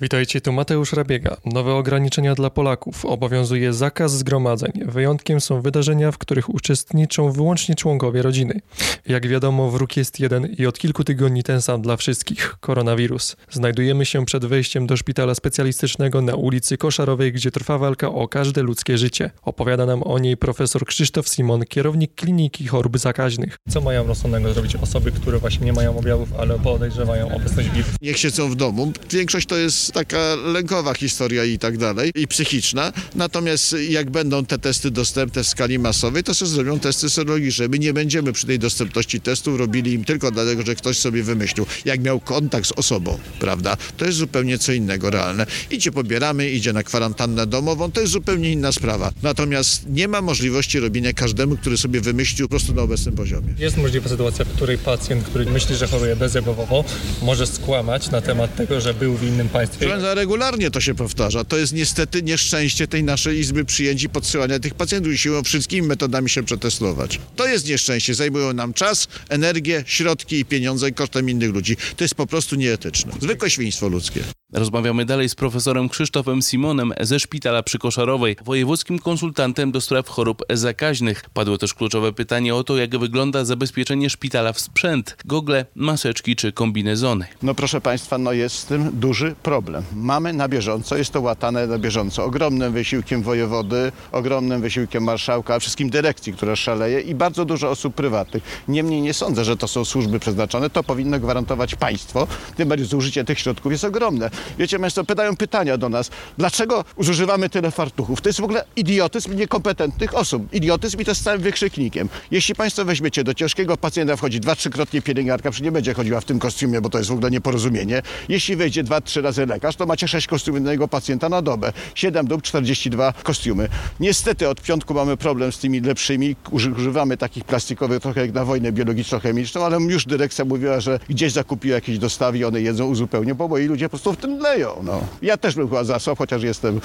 Witajcie, 0.00 0.40
tu 0.40 0.52
Mateusz 0.52 0.92
Rabiega. 0.92 1.36
Nowe 1.44 1.74
ograniczenia 1.74 2.34
dla 2.34 2.50
Polaków. 2.50 3.04
Obowiązuje 3.04 3.72
zakaz 3.72 4.12
zgromadzeń. 4.12 4.72
Wyjątkiem 4.86 5.40
są 5.40 5.60
wydarzenia, 5.60 6.12
w 6.12 6.18
których 6.18 6.54
uczestniczą 6.54 7.32
wyłącznie 7.32 7.74
członkowie 7.74 8.22
rodziny. 8.22 8.60
Jak 9.06 9.28
wiadomo, 9.28 9.70
wróg 9.70 9.96
jest 9.96 10.20
jeden 10.20 10.46
i 10.46 10.66
od 10.66 10.78
kilku 10.78 11.04
tygodni 11.04 11.42
ten 11.42 11.62
sam 11.62 11.82
dla 11.82 11.96
wszystkich 11.96 12.56
koronawirus. 12.60 13.36
Znajdujemy 13.50 14.06
się 14.06 14.24
przed 14.24 14.44
wejściem 14.44 14.86
do 14.86 14.96
szpitala 14.96 15.34
specjalistycznego 15.34 16.22
na 16.22 16.34
ulicy 16.34 16.78
Koszarowej, 16.78 17.32
gdzie 17.32 17.50
trwa 17.50 17.78
walka 17.78 18.08
o 18.08 18.28
każde 18.28 18.62
ludzkie 18.62 18.98
życie. 18.98 19.30
Opowiada 19.42 19.86
nam 19.86 20.02
o 20.02 20.18
niej 20.18 20.36
profesor 20.36 20.86
Krzysztof 20.86 21.28
Simon, 21.28 21.64
kierownik 21.64 22.14
kliniki 22.14 22.66
chorób 22.66 22.98
zakaźnych. 22.98 23.56
Co 23.68 23.80
mają 23.80 24.06
rozsądnego 24.06 24.52
zrobić 24.52 24.76
osoby, 24.76 25.12
które 25.12 25.38
właśnie 25.38 25.66
nie 25.66 25.72
mają 25.72 25.98
objawów, 25.98 26.28
ale 26.38 26.58
podejrzewają 26.58 27.36
obecność 27.36 27.70
wirusa? 27.70 27.92
Niech 28.02 28.18
siedzą 28.18 28.50
w 28.50 28.54
domu. 28.54 28.92
Większość 29.10 29.46
to 29.46 29.56
jest 29.56 29.83
taka 29.92 30.34
lękowa 30.34 30.94
historia 30.94 31.44
i 31.44 31.58
tak 31.58 31.78
dalej, 31.78 32.12
i 32.14 32.28
psychiczna. 32.28 32.92
Natomiast 33.14 33.76
jak 33.88 34.10
będą 34.10 34.46
te 34.46 34.58
testy 34.58 34.90
dostępne 34.90 35.44
w 35.44 35.48
skali 35.48 35.78
masowej, 35.78 36.24
to 36.24 36.34
sobie 36.34 36.50
zrobią 36.50 36.78
testy 36.78 37.10
serologiczne. 37.10 37.68
My 37.68 37.78
nie 37.78 37.92
będziemy 37.92 38.32
przy 38.32 38.46
tej 38.46 38.58
dostępności 38.58 39.20
testów 39.20 39.58
robili 39.58 39.92
im 39.92 40.04
tylko 40.04 40.30
dlatego, 40.30 40.62
że 40.62 40.74
ktoś 40.74 40.98
sobie 40.98 41.22
wymyślił, 41.22 41.66
jak 41.84 42.00
miał 42.00 42.20
kontakt 42.20 42.66
z 42.66 42.72
osobą, 42.72 43.18
prawda? 43.40 43.76
To 43.96 44.04
jest 44.04 44.18
zupełnie 44.18 44.58
co 44.58 44.72
innego 44.72 45.10
realne. 45.10 45.46
Idzie 45.70 45.92
pobieramy, 45.92 46.50
idzie 46.50 46.72
na 46.72 46.82
kwarantannę 46.82 47.46
domową, 47.46 47.92
to 47.92 48.00
jest 48.00 48.12
zupełnie 48.12 48.52
inna 48.52 48.72
sprawa. 48.72 49.12
Natomiast 49.22 49.86
nie 49.88 50.08
ma 50.08 50.20
możliwości 50.20 50.80
robienia 50.80 51.12
każdemu, 51.12 51.56
który 51.56 51.76
sobie 51.76 52.00
wymyślił 52.00 52.48
po 52.48 52.50
prostu 52.50 52.74
na 52.74 52.82
obecnym 52.82 53.16
poziomie. 53.16 53.54
Jest 53.58 53.76
możliwa 53.76 54.08
sytuacja, 54.08 54.44
w 54.44 54.48
której 54.48 54.78
pacjent, 54.78 55.24
który 55.24 55.46
myśli, 55.46 55.76
że 55.76 55.86
choruje 55.86 56.16
bezobjawowo, 56.16 56.84
może 57.22 57.46
skłamać 57.46 58.10
na 58.10 58.20
temat 58.20 58.56
tego, 58.56 58.80
że 58.80 58.94
był 58.94 59.16
w 59.16 59.22
innym 59.22 59.48
państwie. 59.48 59.73
Proszę, 59.78 60.14
regularnie 60.14 60.70
to 60.70 60.80
się 60.80 60.94
powtarza. 60.94 61.44
To 61.44 61.56
jest 61.56 61.72
niestety 61.72 62.22
nieszczęście 62.22 62.88
tej 62.88 63.04
naszej 63.04 63.38
Izby 63.38 63.64
Przyjęć 63.64 64.02
i 64.02 64.08
podsyłania 64.08 64.58
tych 64.58 64.74
pacjentów 64.74 65.12
i 65.12 65.18
siłą 65.18 65.42
wszystkimi 65.42 65.88
metodami 65.88 66.30
się 66.30 66.42
przetestować. 66.42 67.20
To 67.36 67.46
jest 67.46 67.68
nieszczęście. 67.68 68.14
Zajmują 68.14 68.52
nam 68.52 68.74
czas, 68.74 69.08
energię, 69.28 69.84
środki 69.86 70.38
i 70.38 70.44
pieniądze 70.44 70.92
kosztem 70.92 71.30
innych 71.30 71.50
ludzi. 71.50 71.76
To 71.96 72.04
jest 72.04 72.14
po 72.14 72.26
prostu 72.26 72.56
nieetyczne. 72.56 73.12
Zwykłe 73.20 73.50
świństwo 73.50 73.88
ludzkie. 73.88 74.20
Rozmawiamy 74.54 75.04
dalej 75.04 75.28
z 75.28 75.34
profesorem 75.34 75.88
Krzysztofem 75.88 76.42
Simonem 76.42 76.92
ze 77.00 77.20
Szpitala 77.20 77.62
przy 77.62 77.78
Koszarowej, 77.78 78.36
wojewódzkim 78.44 78.98
konsultantem 78.98 79.72
do 79.72 79.80
spraw 79.80 80.08
chorób 80.08 80.42
zakaźnych. 80.50 81.24
Padło 81.34 81.58
też 81.58 81.74
kluczowe 81.74 82.12
pytanie 82.12 82.54
o 82.54 82.64
to, 82.64 82.76
jak 82.76 82.98
wygląda 82.98 83.44
zabezpieczenie 83.44 84.10
szpitala 84.10 84.52
w 84.52 84.60
sprzęt, 84.60 85.16
gogle, 85.24 85.66
maseczki 85.74 86.36
czy 86.36 86.52
kombinezony. 86.52 87.26
No 87.42 87.54
proszę 87.54 87.80
Państwa, 87.80 88.18
no 88.18 88.32
jest 88.32 88.56
z 88.56 88.64
tym 88.64 88.90
duży 88.92 89.34
problem. 89.42 89.84
Mamy 89.94 90.32
na 90.32 90.48
bieżąco, 90.48 90.96
jest 90.96 91.12
to 91.12 91.20
łatane 91.20 91.66
na 91.66 91.78
bieżąco. 91.78 92.24
Ogromnym 92.24 92.72
wysiłkiem 92.72 93.22
wojewody, 93.22 93.92
ogromnym 94.12 94.60
wysiłkiem 94.60 95.04
marszałka, 95.04 95.54
a 95.54 95.58
wszystkim 95.58 95.90
dyrekcji, 95.90 96.32
która 96.32 96.56
szaleje 96.56 97.00
i 97.00 97.14
bardzo 97.14 97.44
dużo 97.44 97.70
osób 97.70 97.94
prywatnych. 97.94 98.64
Niemniej 98.68 99.00
nie 99.00 99.14
sądzę, 99.14 99.44
że 99.44 99.56
to 99.56 99.68
są 99.68 99.84
służby 99.84 100.20
przeznaczone. 100.20 100.70
To 100.70 100.84
powinno 100.84 101.20
gwarantować 101.20 101.74
państwo. 101.74 102.26
Tym 102.56 102.68
bardziej 102.68 102.86
zużycie 102.88 103.24
tych 103.24 103.38
środków 103.38 103.72
jest 103.72 103.84
ogromne. 103.84 104.30
Wiecie 104.58 104.78
Państwo, 104.78 105.04
pytają 105.04 105.36
pytania 105.36 105.78
do 105.78 105.88
nas, 105.88 106.10
dlaczego 106.38 106.84
zużywamy 106.98 107.48
tyle 107.48 107.70
fartuchów? 107.70 108.20
To 108.20 108.28
jest 108.28 108.40
w 108.40 108.44
ogóle 108.44 108.64
idiotyzm 108.76 109.36
niekompetentnych 109.36 110.14
osób. 110.14 110.54
Idiotyzm 110.54 111.00
i 111.00 111.04
to 111.04 111.14
z 111.14 111.20
całym 111.20 111.40
wykrzyknikiem. 111.42 112.08
Jeśli 112.30 112.54
Państwo 112.54 112.84
weźmiecie 112.84 113.24
do 113.24 113.34
ciężkiego 113.34 113.76
pacjenta 113.76 114.16
wchodzi 114.16 114.40
dwa, 114.40 114.56
trzykrotnie 114.56 115.02
pielęgniarka, 115.02 115.50
przecież 115.50 115.64
nie 115.64 115.72
będzie 115.72 115.94
chodziła 115.94 116.20
w 116.20 116.24
tym 116.24 116.38
kostiumie, 116.38 116.80
bo 116.80 116.90
to 116.90 116.98
jest 116.98 117.10
w 117.10 117.12
ogóle 117.12 117.30
nieporozumienie. 117.30 118.02
Jeśli 118.28 118.56
wejdzie 118.56 118.82
dwa, 118.82 119.00
trzy 119.00 119.22
razy 119.22 119.46
lekarz, 119.46 119.76
to 119.76 119.86
macie 119.86 120.08
sześć 120.08 120.26
kostiumów 120.26 120.56
jednego 120.56 120.88
pacjenta 120.88 121.28
na 121.28 121.42
dobę. 121.42 121.72
7 121.94 122.26
dób, 122.26 122.42
42 122.42 123.12
kostiumy. 123.22 123.68
Niestety 124.00 124.48
od 124.48 124.60
piątku 124.60 124.94
mamy 124.94 125.16
problem 125.16 125.52
z 125.52 125.58
tymi 125.58 125.80
lepszymi. 125.80 126.36
Używamy 126.50 127.16
takich 127.16 127.44
plastikowych 127.44 128.00
trochę 128.00 128.20
jak 128.20 128.32
na 128.32 128.44
wojnę 128.44 128.72
biologiczno-chemiczną, 128.72 129.64
ale 129.64 129.78
już 129.78 130.04
dyrekcja 130.06 130.44
mówiła, 130.44 130.80
że 130.80 131.00
gdzieś 131.08 131.32
zakupiła 131.32 131.74
jakieś 131.74 131.98
dostawy 131.98 132.38
i 132.38 132.44
one 132.44 132.60
jedzą 132.60 132.86
uzupełnią, 132.86 133.34
bo 133.34 133.48
moi 133.48 133.64
ludzie 133.66 133.84
po 133.84 133.90
prostu 133.90 134.12
w 134.12 134.16
tym 134.16 134.33
leją. 134.38 134.80
No. 134.82 135.00
Ja 135.22 135.36
też 135.36 135.54
bym 135.54 135.68
chyba 135.68 135.84
zasłał, 135.84 136.16
chociaż 136.16 136.42
jestem 136.42 136.80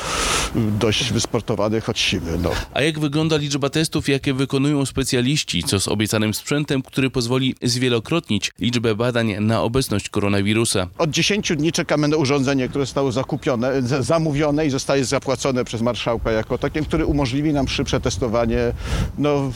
dość 0.56 1.14
wysportowany, 1.14 1.82
choć 1.82 2.00
siwy. 2.00 2.38
No. 2.44 2.52
A 2.74 2.82
jak 2.82 3.00
wygląda 3.00 3.38
liczba 3.38 3.70
testów, 3.70 4.10
jakie 4.10 4.34
wykonują 4.34 4.86
specjaliści, 4.86 5.64
co 5.64 5.80
z 5.80 5.88
obiecanym 5.88 6.34
sprzętem, 6.34 6.82
który 6.82 7.10
pozwoli 7.10 7.56
zwielokrotnić 7.62 8.52
liczbę 8.60 8.96
badań 8.96 9.36
na 9.40 9.62
obecność 9.62 10.10
koronawirusa? 10.10 10.88
Od 10.98 11.10
10 11.10 11.52
dni 11.58 11.72
czekamy 11.72 12.08
na 12.08 12.18
urządzenie, 12.18 12.70
które 12.70 12.86
zostało 12.86 13.12
zakupione, 13.12 13.82
zamówione 13.82 14.66
i 14.66 14.70
zostaje 14.70 15.06
zapłacone 15.06 15.66
przez 15.66 15.82
marszałka 15.82 16.32
jako 16.32 16.58
takie, 16.58 16.82
które 16.82 17.06
umożliwi 17.06 17.54
nam 17.54 17.68
szybsze 17.68 18.00
testowanie, 18.00 18.74
no, 19.18 19.52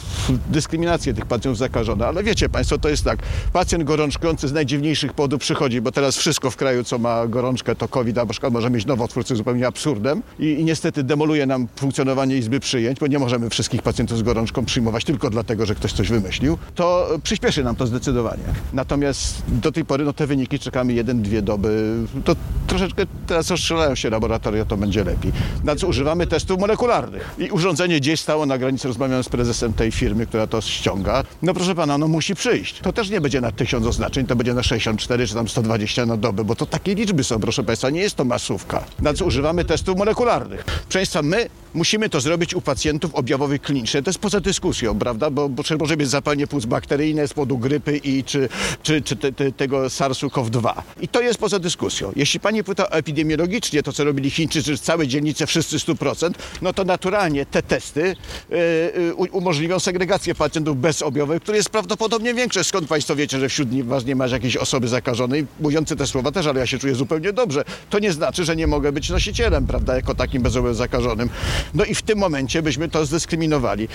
dyskryminację 0.48 1.14
tych 1.14 1.26
pacjentów 1.26 1.58
zakażonych. 1.58 2.06
Ale 2.06 2.22
wiecie 2.22 2.48
Państwo, 2.48 2.78
to 2.78 2.88
jest 2.88 3.04
tak, 3.04 3.18
pacjent 3.52 3.84
gorączkujący 3.84 4.48
z 4.48 4.52
najdziwniejszych 4.52 5.12
powodów 5.12 5.40
przychodzi, 5.40 5.80
bo 5.80 5.92
teraz 5.92 6.16
wszystko 6.16 6.50
w 6.50 6.56
kraju, 6.56 6.84
co 6.84 6.98
ma 6.98 7.26
gorączkę, 7.26 7.73
to 7.74 7.88
COVID, 7.88 8.18
a 8.18 8.26
przykład 8.26 8.52
może 8.52 8.70
mieć 8.70 8.86
nowotwór, 8.86 9.24
co 9.24 9.34
jest 9.34 9.38
zupełnie 9.38 9.66
absurdem 9.66 10.22
I, 10.38 10.46
i 10.46 10.64
niestety 10.64 11.02
demoluje 11.02 11.46
nam 11.46 11.68
funkcjonowanie 11.76 12.36
Izby 12.36 12.60
Przyjęć, 12.60 13.00
bo 13.00 13.06
nie 13.06 13.18
możemy 13.18 13.50
wszystkich 13.50 13.82
pacjentów 13.82 14.18
z 14.18 14.22
gorączką 14.22 14.64
przyjmować 14.64 15.04
tylko 15.04 15.30
dlatego, 15.30 15.66
że 15.66 15.74
ktoś 15.74 15.92
coś 15.92 16.08
wymyślił, 16.08 16.58
to 16.74 17.08
przyspieszy 17.22 17.64
nam 17.64 17.76
to 17.76 17.86
zdecydowanie. 17.86 18.42
Natomiast 18.72 19.42
do 19.48 19.72
tej 19.72 19.84
pory 19.84 20.04
no, 20.04 20.12
te 20.12 20.26
wyniki 20.26 20.58
czekamy 20.58 20.92
jeden, 20.92 21.22
dwie 21.22 21.42
doby. 21.42 21.96
To 22.24 22.36
troszeczkę 22.66 23.02
teraz 23.26 23.50
rozstrzelają 23.50 23.94
się 23.94 24.10
laboratoria, 24.10 24.64
to 24.64 24.76
będzie 24.76 25.04
lepiej. 25.04 25.32
Na 25.64 25.76
co 25.76 25.86
używamy 25.86 26.26
testów 26.26 26.60
molekularnych. 26.60 27.34
I 27.38 27.50
urządzenie 27.50 28.00
gdzieś 28.00 28.20
stało 28.20 28.46
na 28.46 28.58
granicy, 28.58 28.88
rozmawiałem 28.88 29.24
z 29.24 29.28
prezesem 29.28 29.72
tej 29.72 29.92
firmy, 29.92 30.26
która 30.26 30.46
to 30.46 30.60
ściąga. 30.60 31.24
No 31.42 31.54
proszę 31.54 31.74
pana, 31.74 31.98
no 31.98 32.08
musi 32.08 32.34
przyjść. 32.34 32.80
To 32.80 32.92
też 32.92 33.10
nie 33.10 33.20
będzie 33.20 33.40
na 33.40 33.52
tysiąc 33.52 33.86
oznaczeń, 33.86 34.26
to 34.26 34.36
będzie 34.36 34.54
na 34.54 34.62
64 34.62 35.26
czy 35.26 35.34
tam 35.34 35.48
120 35.48 36.06
na 36.06 36.16
dobę, 36.16 36.44
bo 36.44 36.54
to 36.54 36.66
takie 36.66 36.94
liczby 36.94 37.24
są, 37.24 37.40
proszę 37.40 37.63
państwa, 37.64 37.90
nie 37.90 38.00
jest 38.00 38.14
to 38.16 38.24
masówka. 38.24 38.84
Na 38.98 39.14
co 39.14 39.24
używamy 39.24 39.64
testów 39.64 39.98
molekularnych. 39.98 40.64
Proszę 40.64 40.98
państwa, 40.98 41.22
my 41.22 41.48
musimy 41.74 42.08
to 42.08 42.20
zrobić 42.20 42.54
u 42.54 42.60
pacjentów 42.60 43.14
objawowych 43.14 43.62
klinicznych. 43.62 44.04
To 44.04 44.10
jest 44.10 44.18
poza 44.18 44.40
dyskusją, 44.40 44.98
prawda? 44.98 45.30
Bo, 45.30 45.48
bo 45.48 45.62
może 45.78 45.96
być 45.96 46.08
zapalenie 46.08 46.46
płuc 46.46 46.64
bakteryjne 46.64 47.28
z 47.28 47.34
powodu 47.34 47.58
grypy 47.58 47.96
i 47.96 48.24
czy, 48.24 48.48
czy, 48.82 49.02
czy 49.02 49.16
te, 49.16 49.32
te, 49.32 49.52
tego 49.52 49.86
SARS-CoV-2. 49.86 50.72
I 51.00 51.08
to 51.08 51.20
jest 51.20 51.38
poza 51.38 51.58
dyskusją. 51.58 52.12
Jeśli 52.16 52.40
pani 52.40 52.64
pyta 52.64 52.84
epidemiologicznie, 52.84 53.82
to 53.82 53.92
co 53.92 54.04
robili 54.04 54.30
Chińczycy, 54.30 54.78
całe 54.78 55.08
dzielnice, 55.08 55.46
wszyscy 55.46 55.76
100%, 55.76 56.30
no 56.62 56.72
to 56.72 56.84
naturalnie 56.84 57.46
te 57.46 57.62
testy 57.62 58.16
yy, 58.50 59.14
umożliwią 59.14 59.80
segregację 59.80 60.34
pacjentów 60.34 60.80
bezobjawowych, 60.80 61.42
które 61.42 61.56
jest 61.56 61.70
prawdopodobnie 61.70 62.34
większe. 62.34 62.64
Skąd 62.64 62.88
państwo 62.88 63.16
wiecie, 63.16 63.38
że 63.38 63.48
wśród 63.48 63.82
was 63.82 64.04
nie 64.04 64.16
ma 64.16 64.26
jakiejś 64.26 64.56
osoby 64.56 64.88
zakażonej? 64.88 65.46
Mówiący 65.60 65.96
te 65.96 66.06
słowa 66.06 66.32
też, 66.32 66.46
ale 66.46 66.60
ja 66.60 66.66
się 66.66 66.78
czuję 66.78 66.94
zupełnie 66.94 67.32
dobrze. 67.32 67.64
To 67.90 67.98
nie 67.98 68.12
znaczy, 68.12 68.44
że 68.44 68.56
nie 68.56 68.66
mogę 68.66 68.92
być 68.92 69.10
nosicielem, 69.10 69.66
prawda, 69.66 69.96
jako 69.96 70.14
takim 70.14 70.42
bezobjawowym 70.42 70.74
zakażonym. 70.74 71.30
No 71.74 71.84
i 71.84 71.94
w 71.94 72.02
tym 72.02 72.18
momencie 72.18 72.62
byśmy 72.62 72.88
to 72.88 73.06
zdyskryminowali. 73.06 73.88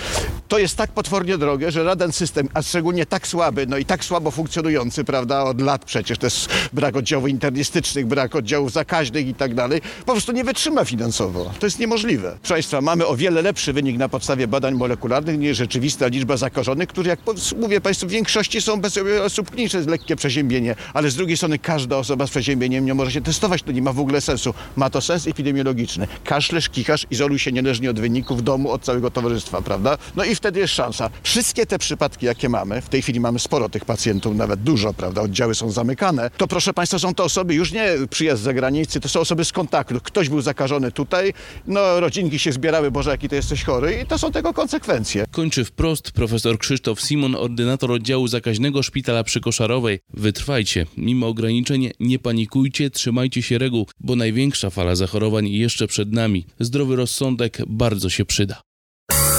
To 0.48 0.58
jest 0.58 0.76
tak 0.76 0.90
potwornie 0.92 1.38
drogie, 1.38 1.70
że 1.70 1.84
żaden 1.84 2.12
system, 2.12 2.48
a 2.54 2.62
szczególnie 2.62 3.06
tak 3.06 3.26
słaby, 3.26 3.66
no 3.66 3.78
i 3.78 3.84
tak 3.84 4.04
słabo 4.04 4.30
funkcjonujący, 4.30 5.04
prawda, 5.04 5.42
od 5.42 5.60
lat 5.60 5.84
przecież, 5.84 6.18
to 6.18 6.26
jest 6.26 6.48
brak 6.72 6.96
oddziałów 6.96 7.28
internistycznych, 7.28 8.06
brak 8.06 8.36
oddziałów 8.36 8.72
zakaźnych 8.72 9.28
i 9.28 9.34
tak 9.34 9.54
dalej, 9.54 9.80
po 10.06 10.12
prostu 10.12 10.32
nie 10.32 10.44
wytrzyma 10.44 10.84
finansowo. 10.84 11.52
To 11.60 11.66
jest 11.66 11.78
niemożliwe. 11.78 12.36
Proszę 12.40 12.54
Państwa, 12.54 12.80
mamy 12.80 13.06
o 13.06 13.16
wiele 13.16 13.42
lepszy 13.42 13.72
wynik 13.72 13.98
na 13.98 14.08
podstawie 14.08 14.48
badań 14.48 14.74
molekularnych 14.74 15.38
niż 15.38 15.56
rzeczywista 15.56 16.06
liczba 16.06 16.36
zakażonych, 16.36 16.88
którzy, 16.88 17.08
jak 17.08 17.20
mówię 17.60 17.80
Państwu, 17.80 18.06
w 18.06 18.10
większości 18.10 18.60
są 18.60 18.80
bez 18.80 18.98
osób 19.24 19.50
klinicznych, 19.50 19.86
lekkie 19.86 20.16
przeziębienie, 20.16 20.74
ale 20.94 21.10
z 21.10 21.16
drugiej 21.16 21.36
strony 21.36 21.58
każda 21.58 21.96
osoba 21.96 22.26
z 22.26 22.30
przeziębieniem 22.30 22.84
nie 22.84 22.94
może 22.94 23.12
się 23.12 23.20
testować, 23.20 23.62
to 23.62 23.72
nie 23.72 23.82
ma 23.82 23.92
w 23.92 24.00
ogóle 24.00 24.20
sensu. 24.20 24.54
Ma 24.76 24.90
to 24.90 25.00
sens 25.00 25.26
epidemiologiczny. 25.26 26.06
Kaszlesz, 26.24 26.68
kichasz, 26.68 27.06
izoluj 27.10 27.38
się 27.38 27.52
nieleżnie 27.62 27.90
od 27.90 28.00
wyników 28.00 28.44
domu, 28.44 28.70
od 28.70 28.82
całego 28.82 29.10
towarzystwa, 29.10 29.62
prawda? 29.62 29.98
No 30.16 30.24
i 30.24 30.34
wtedy 30.34 30.60
jest 30.60 30.74
szansa. 30.74 31.10
Wszystkie 31.22 31.66
te 31.66 31.78
przypadki, 31.78 32.26
jakie 32.26 32.48
mamy, 32.48 32.80
w 32.80 32.88
tej 32.88 33.02
chwili 33.02 33.20
mamy 33.20 33.38
sporo 33.38 33.68
tych 33.68 33.84
pacjentów, 33.84 34.36
nawet 34.36 34.62
dużo, 34.62 34.94
prawda, 34.94 35.22
oddziały 35.22 35.54
są 35.54 35.70
zamykane, 35.70 36.30
to 36.36 36.48
proszę 36.48 36.74
Państwa, 36.74 36.98
są 36.98 37.14
to 37.14 37.24
osoby 37.24 37.54
już 37.54 37.72
nie 37.72 37.88
przyjazd 38.10 38.42
z 38.42 38.44
zagranicy, 38.44 39.00
to 39.00 39.08
są 39.08 39.20
osoby 39.20 39.44
z 39.44 39.52
kontaktu. 39.52 40.00
Ktoś 40.02 40.28
był 40.28 40.40
zakażony 40.40 40.92
tutaj, 40.92 41.32
no 41.66 42.00
rodzinki 42.00 42.38
się 42.38 42.52
zbierały, 42.52 42.90
Boże, 42.90 43.10
jaki 43.10 43.28
to 43.28 43.34
jesteś 43.34 43.64
chory 43.64 44.00
i 44.02 44.06
to 44.06 44.18
są 44.18 44.32
tego 44.32 44.52
konsekwencje. 44.52 45.24
Kończy 45.30 45.64
wprost 45.64 46.10
profesor 46.12 46.58
Krzysztof 46.58 47.00
Simon, 47.00 47.34
ordynator 47.34 47.92
oddziału 47.92 48.28
zakaźnego 48.28 48.82
Szpitala 48.82 49.24
przy 49.24 49.40
Koszarowej. 49.40 50.00
Wytrwajcie, 50.14 50.86
mimo 50.96 51.26
ograniczeń 51.26 51.90
nie 52.00 52.18
panikujcie, 52.18 52.90
trzymajcie 52.90 53.42
się 53.42 53.58
reguł, 53.58 53.86
bo 54.00 54.16
największa 54.16 54.70
fala 54.70 54.96
zachorowań 54.96 55.48
jeszcze 55.48 55.86
przed 55.86 56.12
nami. 56.12 56.46
Zdrowy 56.60 56.96
rozsądek 56.96 57.49
bardzo 57.66 58.10
się 58.10 58.24
przyda. 58.24 58.62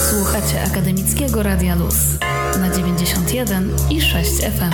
Słuchacie 0.10 0.64
Akademickiego 0.64 1.44
Radia 1.44 1.76
Luz 1.76 1.96
na 2.60 2.76
91 2.76 3.70
i 3.90 4.02
6 4.02 4.32
FM. 4.32 4.74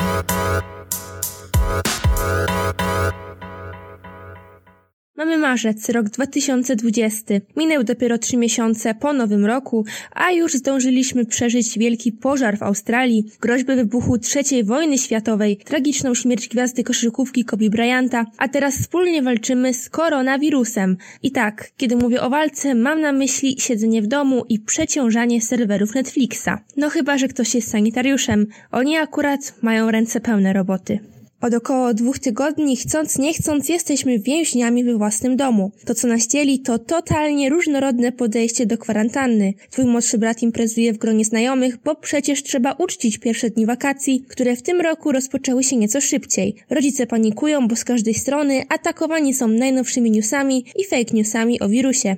Mamy 5.18 5.38
marzec, 5.38 5.90
rok 5.90 6.10
2020. 6.10 7.34
Minęły 7.56 7.84
dopiero 7.84 8.18
trzy 8.18 8.38
miesiące 8.38 8.96
po 8.96 9.14
nowym 9.14 9.46
roku, 9.46 9.86
a 10.12 10.32
już 10.32 10.54
zdążyliśmy 10.54 11.26
przeżyć 11.26 11.80
wielki 11.80 12.12
pożar 12.12 12.58
w 12.58 12.64
Australii, 12.64 13.26
groźby 13.42 13.76
wybuchu 13.76 14.18
III 14.36 14.64
wojny 14.64 14.98
światowej, 14.98 15.58
tragiczną 15.58 16.14
śmierć 16.14 16.48
gwiazdy 16.48 16.84
koszykówki 16.84 17.46
Kobe 17.46 17.70
Bryanta, 17.70 18.26
a 18.38 18.48
teraz 18.48 18.78
wspólnie 18.78 19.22
walczymy 19.22 19.74
z 19.74 19.90
koronawirusem. 19.90 20.98
I 21.24 21.32
tak, 21.32 21.72
kiedy 21.78 21.96
mówię 21.96 22.22
o 22.22 22.30
walce, 22.30 22.76
mam 22.76 23.02
na 23.02 23.12
myśli 23.12 23.56
siedzenie 23.60 24.02
w 24.02 24.08
domu 24.08 24.46
i 24.50 24.60
przeciążanie 24.60 25.42
serwerów 25.42 25.96
Netflixa. 25.96 26.50
No 26.78 26.90
chyba, 26.90 27.18
że 27.18 27.28
ktoś 27.28 27.56
jest 27.56 27.70
sanitariuszem. 27.72 28.48
Oni 28.72 28.98
akurat 28.98 29.54
mają 29.62 29.92
ręce 29.92 30.20
pełne 30.20 30.54
roboty. 30.54 31.00
Od 31.42 31.54
około 31.54 31.94
dwóch 31.94 32.20
tygodni, 32.20 32.78
chcąc 32.78 33.18
nie 33.18 33.34
chcąc, 33.34 33.70
jesteśmy 33.70 34.20
więźniami 34.20 34.84
we 34.84 34.98
własnym 34.98 35.36
domu. 35.36 35.72
To, 35.86 35.96
co 35.96 36.08
nas 36.08 36.28
to 36.64 36.80
totalnie 36.80 37.50
różnorodne 37.50 38.12
podejście 38.12 38.66
do 38.66 38.78
kwarantanny. 38.78 39.54
Twój 39.70 39.86
młodszy 39.86 40.18
brat 40.18 40.42
imprezuje 40.42 40.94
w 40.94 40.98
gronie 40.98 41.26
znajomych, 41.26 41.78
bo 41.84 41.96
przecież 41.96 42.44
trzeba 42.44 42.72
uczcić 42.72 43.18
pierwsze 43.18 43.50
dni 43.50 43.66
wakacji, 43.66 44.26
które 44.28 44.56
w 44.56 44.62
tym 44.62 44.82
roku 44.82 45.12
rozpoczęły 45.12 45.64
się 45.64 45.78
nieco 45.78 46.02
szybciej. 46.02 46.56
Rodzice 46.70 47.08
panikują, 47.08 47.68
bo 47.68 47.76
z 47.76 47.84
każdej 47.84 48.14
strony 48.14 48.64
atakowani 48.70 49.34
są 49.34 49.48
najnowszymi 49.48 50.12
newsami 50.12 50.66
i 50.76 50.86
fake 50.86 51.14
newsami 51.14 51.60
o 51.60 51.70
wirusie. 51.70 52.16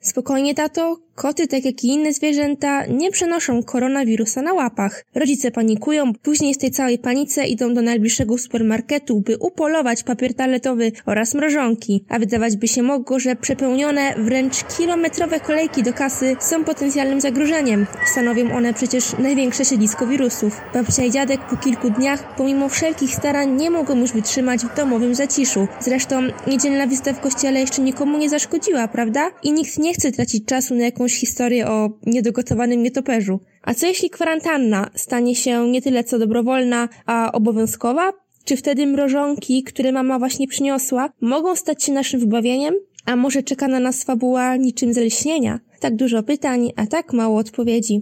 Spokojnie, 0.00 0.54
tato, 0.54 0.96
Koty, 1.20 1.46
tak 1.46 1.64
jak 1.64 1.84
i 1.84 1.88
inne 1.88 2.12
zwierzęta, 2.12 2.86
nie 2.86 3.10
przenoszą 3.10 3.62
koronawirusa 3.62 4.42
na 4.42 4.52
łapach. 4.52 5.04
Rodzice 5.14 5.50
panikują, 5.50 6.14
później 6.14 6.54
z 6.54 6.58
tej 6.58 6.70
całej 6.70 6.98
panice 6.98 7.46
idą 7.46 7.74
do 7.74 7.82
najbliższego 7.82 8.38
supermarketu, 8.38 9.20
by 9.20 9.38
upolować 9.38 10.02
papier 10.02 10.34
toaletowy 10.34 10.92
oraz 11.06 11.34
mrożonki, 11.34 12.04
a 12.08 12.18
wydawać 12.18 12.56
by 12.56 12.68
się 12.68 12.82
mogło, 12.82 13.18
że 13.18 13.36
przepełnione 13.36 14.14
wręcz 14.18 14.64
kilometrowe 14.76 15.40
kolejki 15.40 15.82
do 15.82 15.92
kasy 15.92 16.36
są 16.40 16.64
potencjalnym 16.64 17.20
zagrożeniem. 17.20 17.86
Stanowią 18.12 18.52
one 18.54 18.74
przecież 18.74 19.18
największe 19.18 19.64
siedlisko 19.64 20.06
wirusów. 20.06 20.60
Babcia 20.74 21.04
i 21.04 21.10
dziadek 21.10 21.40
po 21.50 21.56
kilku 21.56 21.90
dniach, 21.90 22.36
pomimo 22.36 22.68
wszelkich 22.68 23.14
starań, 23.14 23.56
nie 23.56 23.70
mogą 23.70 23.98
już 23.98 24.12
wytrzymać 24.12 24.60
w 24.60 24.76
domowym 24.76 25.14
zaciszu. 25.14 25.68
Zresztą 25.80 26.22
niedzielna 26.46 26.86
wizyta 26.86 27.12
w 27.12 27.20
kościele 27.20 27.60
jeszcze 27.60 27.82
nikomu 27.82 28.18
nie 28.18 28.30
zaszkodziła, 28.30 28.88
prawda? 28.88 29.30
I 29.42 29.52
nikt 29.52 29.78
nie 29.78 29.94
chce 29.94 30.12
tracić 30.12 30.44
czasu 30.44 30.74
na 30.74 30.84
jakąś 30.84 31.09
jakąś 31.10 31.20
historię 31.20 31.68
o 31.68 31.90
niedogotowanym 32.06 32.82
nietoperzu. 32.82 33.40
A 33.62 33.74
co 33.74 33.86
jeśli 33.86 34.10
kwarantanna 34.10 34.90
stanie 34.94 35.34
się 35.34 35.68
nie 35.70 35.82
tyle 35.82 36.04
co 36.04 36.18
dobrowolna, 36.18 36.88
a 37.06 37.32
obowiązkowa? 37.32 38.12
Czy 38.44 38.56
wtedy 38.56 38.86
mrożonki, 38.86 39.62
które 39.62 39.92
mama 39.92 40.18
właśnie 40.18 40.48
przyniosła, 40.48 41.10
mogą 41.20 41.56
stać 41.56 41.84
się 41.84 41.92
naszym 41.92 42.20
wybawieniem? 42.20 42.74
A 43.06 43.16
może 43.16 43.42
czeka 43.42 43.68
na 43.68 43.80
nas 43.80 44.04
fabuła 44.04 44.56
niczym 44.56 44.92
zaleśnienia? 44.92 45.60
Tak 45.80 45.96
dużo 45.96 46.22
pytań, 46.22 46.72
a 46.76 46.86
tak 46.86 47.12
mało 47.12 47.38
odpowiedzi. 47.38 48.00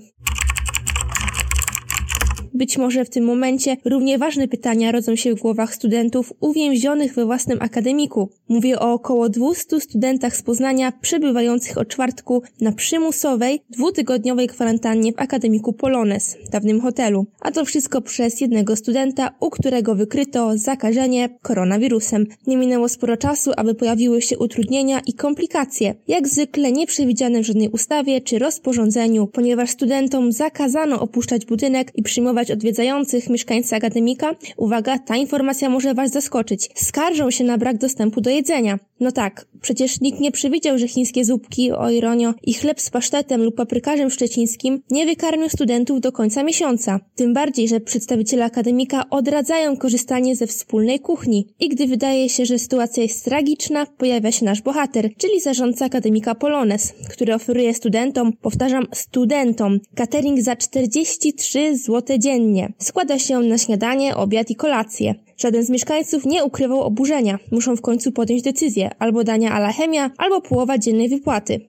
Być 2.54 2.78
może 2.78 3.04
w 3.04 3.10
tym 3.10 3.24
momencie 3.24 3.76
równie 3.84 4.18
ważne 4.18 4.48
pytania 4.48 4.92
rodzą 4.92 5.16
się 5.16 5.34
w 5.34 5.40
głowach 5.40 5.74
studentów 5.74 6.32
uwięzionych 6.40 7.14
we 7.14 7.24
własnym 7.24 7.58
akademiku. 7.60 8.30
Mówię 8.48 8.78
o 8.78 8.92
około 8.92 9.28
200 9.28 9.80
studentach 9.80 10.36
z 10.36 10.42
Poznania 10.42 10.92
przebywających 10.92 11.78
od 11.78 11.88
czwartku 11.88 12.42
na 12.60 12.72
przymusowej, 12.72 13.60
dwutygodniowej 13.70 14.48
kwarantannie 14.48 15.12
w 15.12 15.18
akademiku 15.18 15.72
Polones, 15.72 16.36
dawnym 16.50 16.80
hotelu. 16.80 17.26
A 17.40 17.50
to 17.50 17.64
wszystko 17.64 18.00
przez 18.00 18.40
jednego 18.40 18.76
studenta, 18.76 19.30
u 19.40 19.50
którego 19.50 19.94
wykryto 19.94 20.58
zakażenie 20.58 21.38
koronawirusem. 21.42 22.26
Nie 22.46 22.56
minęło 22.56 22.88
sporo 22.88 23.16
czasu, 23.16 23.50
aby 23.56 23.74
pojawiły 23.74 24.22
się 24.22 24.38
utrudnienia 24.38 25.00
i 25.06 25.12
komplikacje, 25.12 25.94
jak 26.08 26.28
zwykle 26.28 26.72
nieprzewidziane 26.72 27.42
w 27.42 27.46
żadnej 27.46 27.68
ustawie 27.68 28.20
czy 28.20 28.38
rozporządzeniu, 28.38 29.26
ponieważ 29.26 29.70
studentom 29.70 30.32
zakazano 30.32 31.00
opuszczać 31.00 31.46
budynek 31.46 31.92
i 31.94 32.02
przyjmować 32.02 32.37
odwiedzających 32.50 33.30
mieszkańcy 33.30 33.76
akademika, 33.76 34.34
uwaga, 34.56 34.98
ta 34.98 35.16
informacja 35.16 35.68
może 35.68 35.94
Was 35.94 36.10
zaskoczyć. 36.10 36.70
Skarżą 36.74 37.30
się 37.30 37.44
na 37.44 37.58
brak 37.58 37.78
dostępu 37.78 38.20
do 38.20 38.30
jedzenia. 38.30 38.78
No 39.00 39.12
tak, 39.12 39.46
przecież 39.60 40.00
nikt 40.00 40.20
nie 40.20 40.32
przewidział, 40.32 40.78
że 40.78 40.88
chińskie 40.88 41.24
zupki, 41.24 41.70
ironio, 41.92 42.34
i 42.42 42.54
chleb 42.54 42.80
z 42.80 42.90
pasztetem 42.90 43.42
lub 43.42 43.56
paprykarzem 43.56 44.10
szczecińskim 44.10 44.82
nie 44.90 45.06
wykarmią 45.06 45.48
studentów 45.48 46.00
do 46.00 46.12
końca 46.12 46.42
miesiąca. 46.42 47.00
Tym 47.14 47.34
bardziej, 47.34 47.68
że 47.68 47.80
przedstawiciele 47.80 48.44
akademika 48.44 49.04
odradzają 49.10 49.76
korzystanie 49.76 50.36
ze 50.36 50.46
wspólnej 50.46 51.00
kuchni. 51.00 51.46
I 51.60 51.68
gdy 51.68 51.86
wydaje 51.86 52.28
się, 52.28 52.46
że 52.46 52.58
sytuacja 52.58 53.02
jest 53.02 53.24
tragiczna, 53.24 53.86
pojawia 53.86 54.32
się 54.32 54.44
nasz 54.44 54.62
bohater, 54.62 55.10
czyli 55.16 55.40
zarządca 55.40 55.84
akademika 55.84 56.34
Polones, 56.34 56.94
który 57.10 57.34
oferuje 57.34 57.74
studentom, 57.74 58.32
powtarzam, 58.32 58.86
studentom, 58.94 59.80
catering 59.94 60.40
za 60.40 60.56
43 60.56 61.76
zł 61.76 62.18
dziennie. 62.18 62.72
Składa 62.78 63.18
się 63.18 63.38
on 63.38 63.48
na 63.48 63.58
śniadanie, 63.58 64.16
obiad 64.16 64.50
i 64.50 64.56
kolację. 64.56 65.14
Żaden 65.38 65.64
z 65.64 65.70
mieszkańców 65.70 66.24
nie 66.24 66.44
ukrywał 66.44 66.82
oburzenia. 66.82 67.38
Muszą 67.50 67.76
w 67.76 67.80
końcu 67.80 68.12
podjąć 68.12 68.42
decyzję 68.42 68.90
albo 68.98 69.24
dania 69.24 69.52
alachemia, 69.52 70.10
albo 70.16 70.40
połowa 70.40 70.78
dziennej 70.78 71.08
wypłaty. 71.08 71.68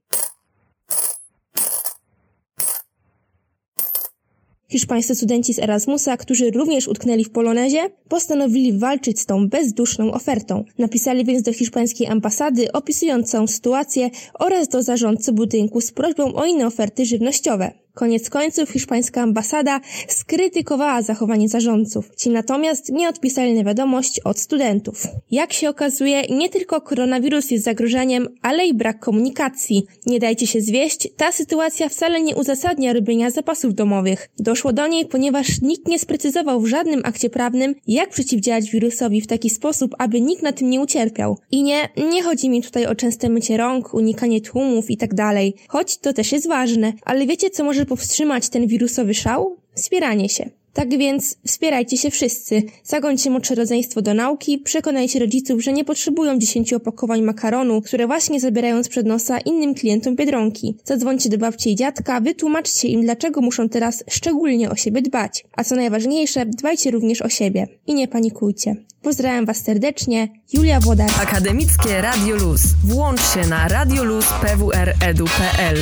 Hiszpańscy 4.69 5.15
studenci 5.15 5.53
z 5.53 5.59
Erasmusa, 5.59 6.17
którzy 6.17 6.51
również 6.51 6.87
utknęli 6.87 7.23
w 7.23 7.31
Polonezie, 7.31 7.89
postanowili 8.07 8.79
walczyć 8.79 9.19
z 9.19 9.25
tą 9.25 9.47
bezduszną 9.47 10.11
ofertą. 10.11 10.63
Napisali 10.77 11.25
więc 11.25 11.41
do 11.41 11.53
hiszpańskiej 11.53 12.07
ambasady 12.07 12.71
opisując 12.71 13.31
całą 13.31 13.47
sytuację 13.47 14.09
oraz 14.39 14.67
do 14.67 14.83
zarządcy 14.83 15.33
budynku 15.33 15.81
z 15.81 15.91
prośbą 15.91 16.33
o 16.33 16.45
inne 16.45 16.67
oferty 16.67 17.05
żywnościowe. 17.05 17.71
Koniec 17.93 18.29
końców 18.29 18.69
hiszpańska 18.69 19.21
ambasada 19.21 19.81
skrytykowała 20.07 21.01
zachowanie 21.01 21.49
zarządców. 21.49 22.15
Ci 22.15 22.29
natomiast 22.29 22.89
nie 22.89 23.09
odpisali 23.09 23.53
na 23.53 23.63
wiadomość 23.63 24.19
od 24.19 24.39
studentów. 24.39 25.07
Jak 25.31 25.53
się 25.53 25.69
okazuje, 25.69 26.21
nie 26.29 26.49
tylko 26.49 26.81
koronawirus 26.81 27.51
jest 27.51 27.63
zagrożeniem, 27.63 28.27
ale 28.41 28.65
i 28.65 28.73
brak 28.73 28.99
komunikacji. 28.99 29.85
Nie 30.05 30.19
dajcie 30.19 30.47
się 30.47 30.61
zwieść, 30.61 31.09
ta 31.17 31.31
sytuacja 31.31 31.89
wcale 31.89 32.21
nie 32.21 32.35
uzasadnia 32.35 32.93
robienia 32.93 33.31
zapasów 33.31 33.73
domowych. 33.73 34.29
Doszło 34.39 34.73
do 34.73 34.87
niej, 34.87 35.05
ponieważ 35.05 35.61
nikt 35.61 35.87
nie 35.87 35.99
sprecyzował 35.99 36.61
w 36.61 36.67
żadnym 36.67 37.01
akcie 37.03 37.29
prawnym, 37.29 37.75
jak 37.87 38.09
przeciwdziałać 38.09 38.71
wirusowi 38.71 39.21
w 39.21 39.27
taki 39.27 39.49
sposób, 39.49 39.95
aby 39.97 40.21
nikt 40.21 40.43
na 40.43 40.51
tym 40.51 40.69
nie 40.69 40.81
ucierpiał. 40.81 41.37
I 41.51 41.63
nie, 41.63 41.89
nie 42.11 42.23
chodzi 42.23 42.49
mi 42.49 42.61
tutaj 42.61 42.85
o 42.85 42.95
częste 42.95 43.29
mycie 43.29 43.57
rąk, 43.57 43.93
unikanie 43.93 44.41
tłumów 44.41 44.89
itd. 44.89 45.15
Tak 45.15 45.35
Choć 45.67 45.97
to 45.97 46.13
też 46.13 46.31
jest 46.31 46.47
ważne, 46.47 46.93
ale 47.05 47.25
wiecie 47.25 47.49
co 47.49 47.63
może 47.63 47.78
powstrzymać 47.85 48.49
ten 48.49 48.67
wirusowy 48.67 49.13
szał? 49.13 49.57
Wspieranie 49.75 50.29
się. 50.29 50.49
Tak 50.73 50.97
więc 50.97 51.37
wspierajcie 51.45 51.97
się 51.97 52.11
wszyscy. 52.11 52.63
Zagońcie 52.83 53.29
młodsze 53.29 53.55
rodzeństwo 53.55 54.01
do 54.01 54.13
nauki, 54.13 54.57
przekonajcie 54.57 55.19
rodziców, 55.19 55.63
że 55.63 55.73
nie 55.73 55.85
potrzebują 55.85 56.39
10 56.39 56.73
opakowań 56.73 57.21
makaronu, 57.21 57.81
które 57.81 58.07
właśnie 58.07 58.39
zabierają 58.39 58.83
z 58.83 58.89
nosa 59.05 59.39
innym 59.39 59.75
klientom 59.75 60.15
Biedronki. 60.15 60.75
Zadzwońcie 60.83 61.29
do 61.29 61.37
babci 61.37 61.71
i 61.71 61.75
dziadka, 61.75 62.21
wytłumaczcie 62.21 62.87
im, 62.87 63.01
dlaczego 63.01 63.41
muszą 63.41 63.69
teraz 63.69 64.03
szczególnie 64.09 64.69
o 64.69 64.75
siebie 64.75 65.01
dbać. 65.01 65.45
A 65.55 65.63
co 65.63 65.75
najważniejsze, 65.75 66.45
dbajcie 66.45 66.91
również 66.91 67.21
o 67.21 67.29
siebie. 67.29 67.67
I 67.87 67.93
nie 67.93 68.07
panikujcie. 68.07 68.75
Pozdrawiam 69.01 69.45
Was 69.45 69.63
serdecznie, 69.63 70.27
Julia 70.53 70.79
Włodarska. 70.79 71.21
Akademickie 71.21 72.01
Radio 72.01 72.35
Luz. 72.35 72.61
Włącz 72.85 73.21
się 73.33 73.41
na 73.49 73.67
radioluz.pwr.edu.pl 73.67 75.77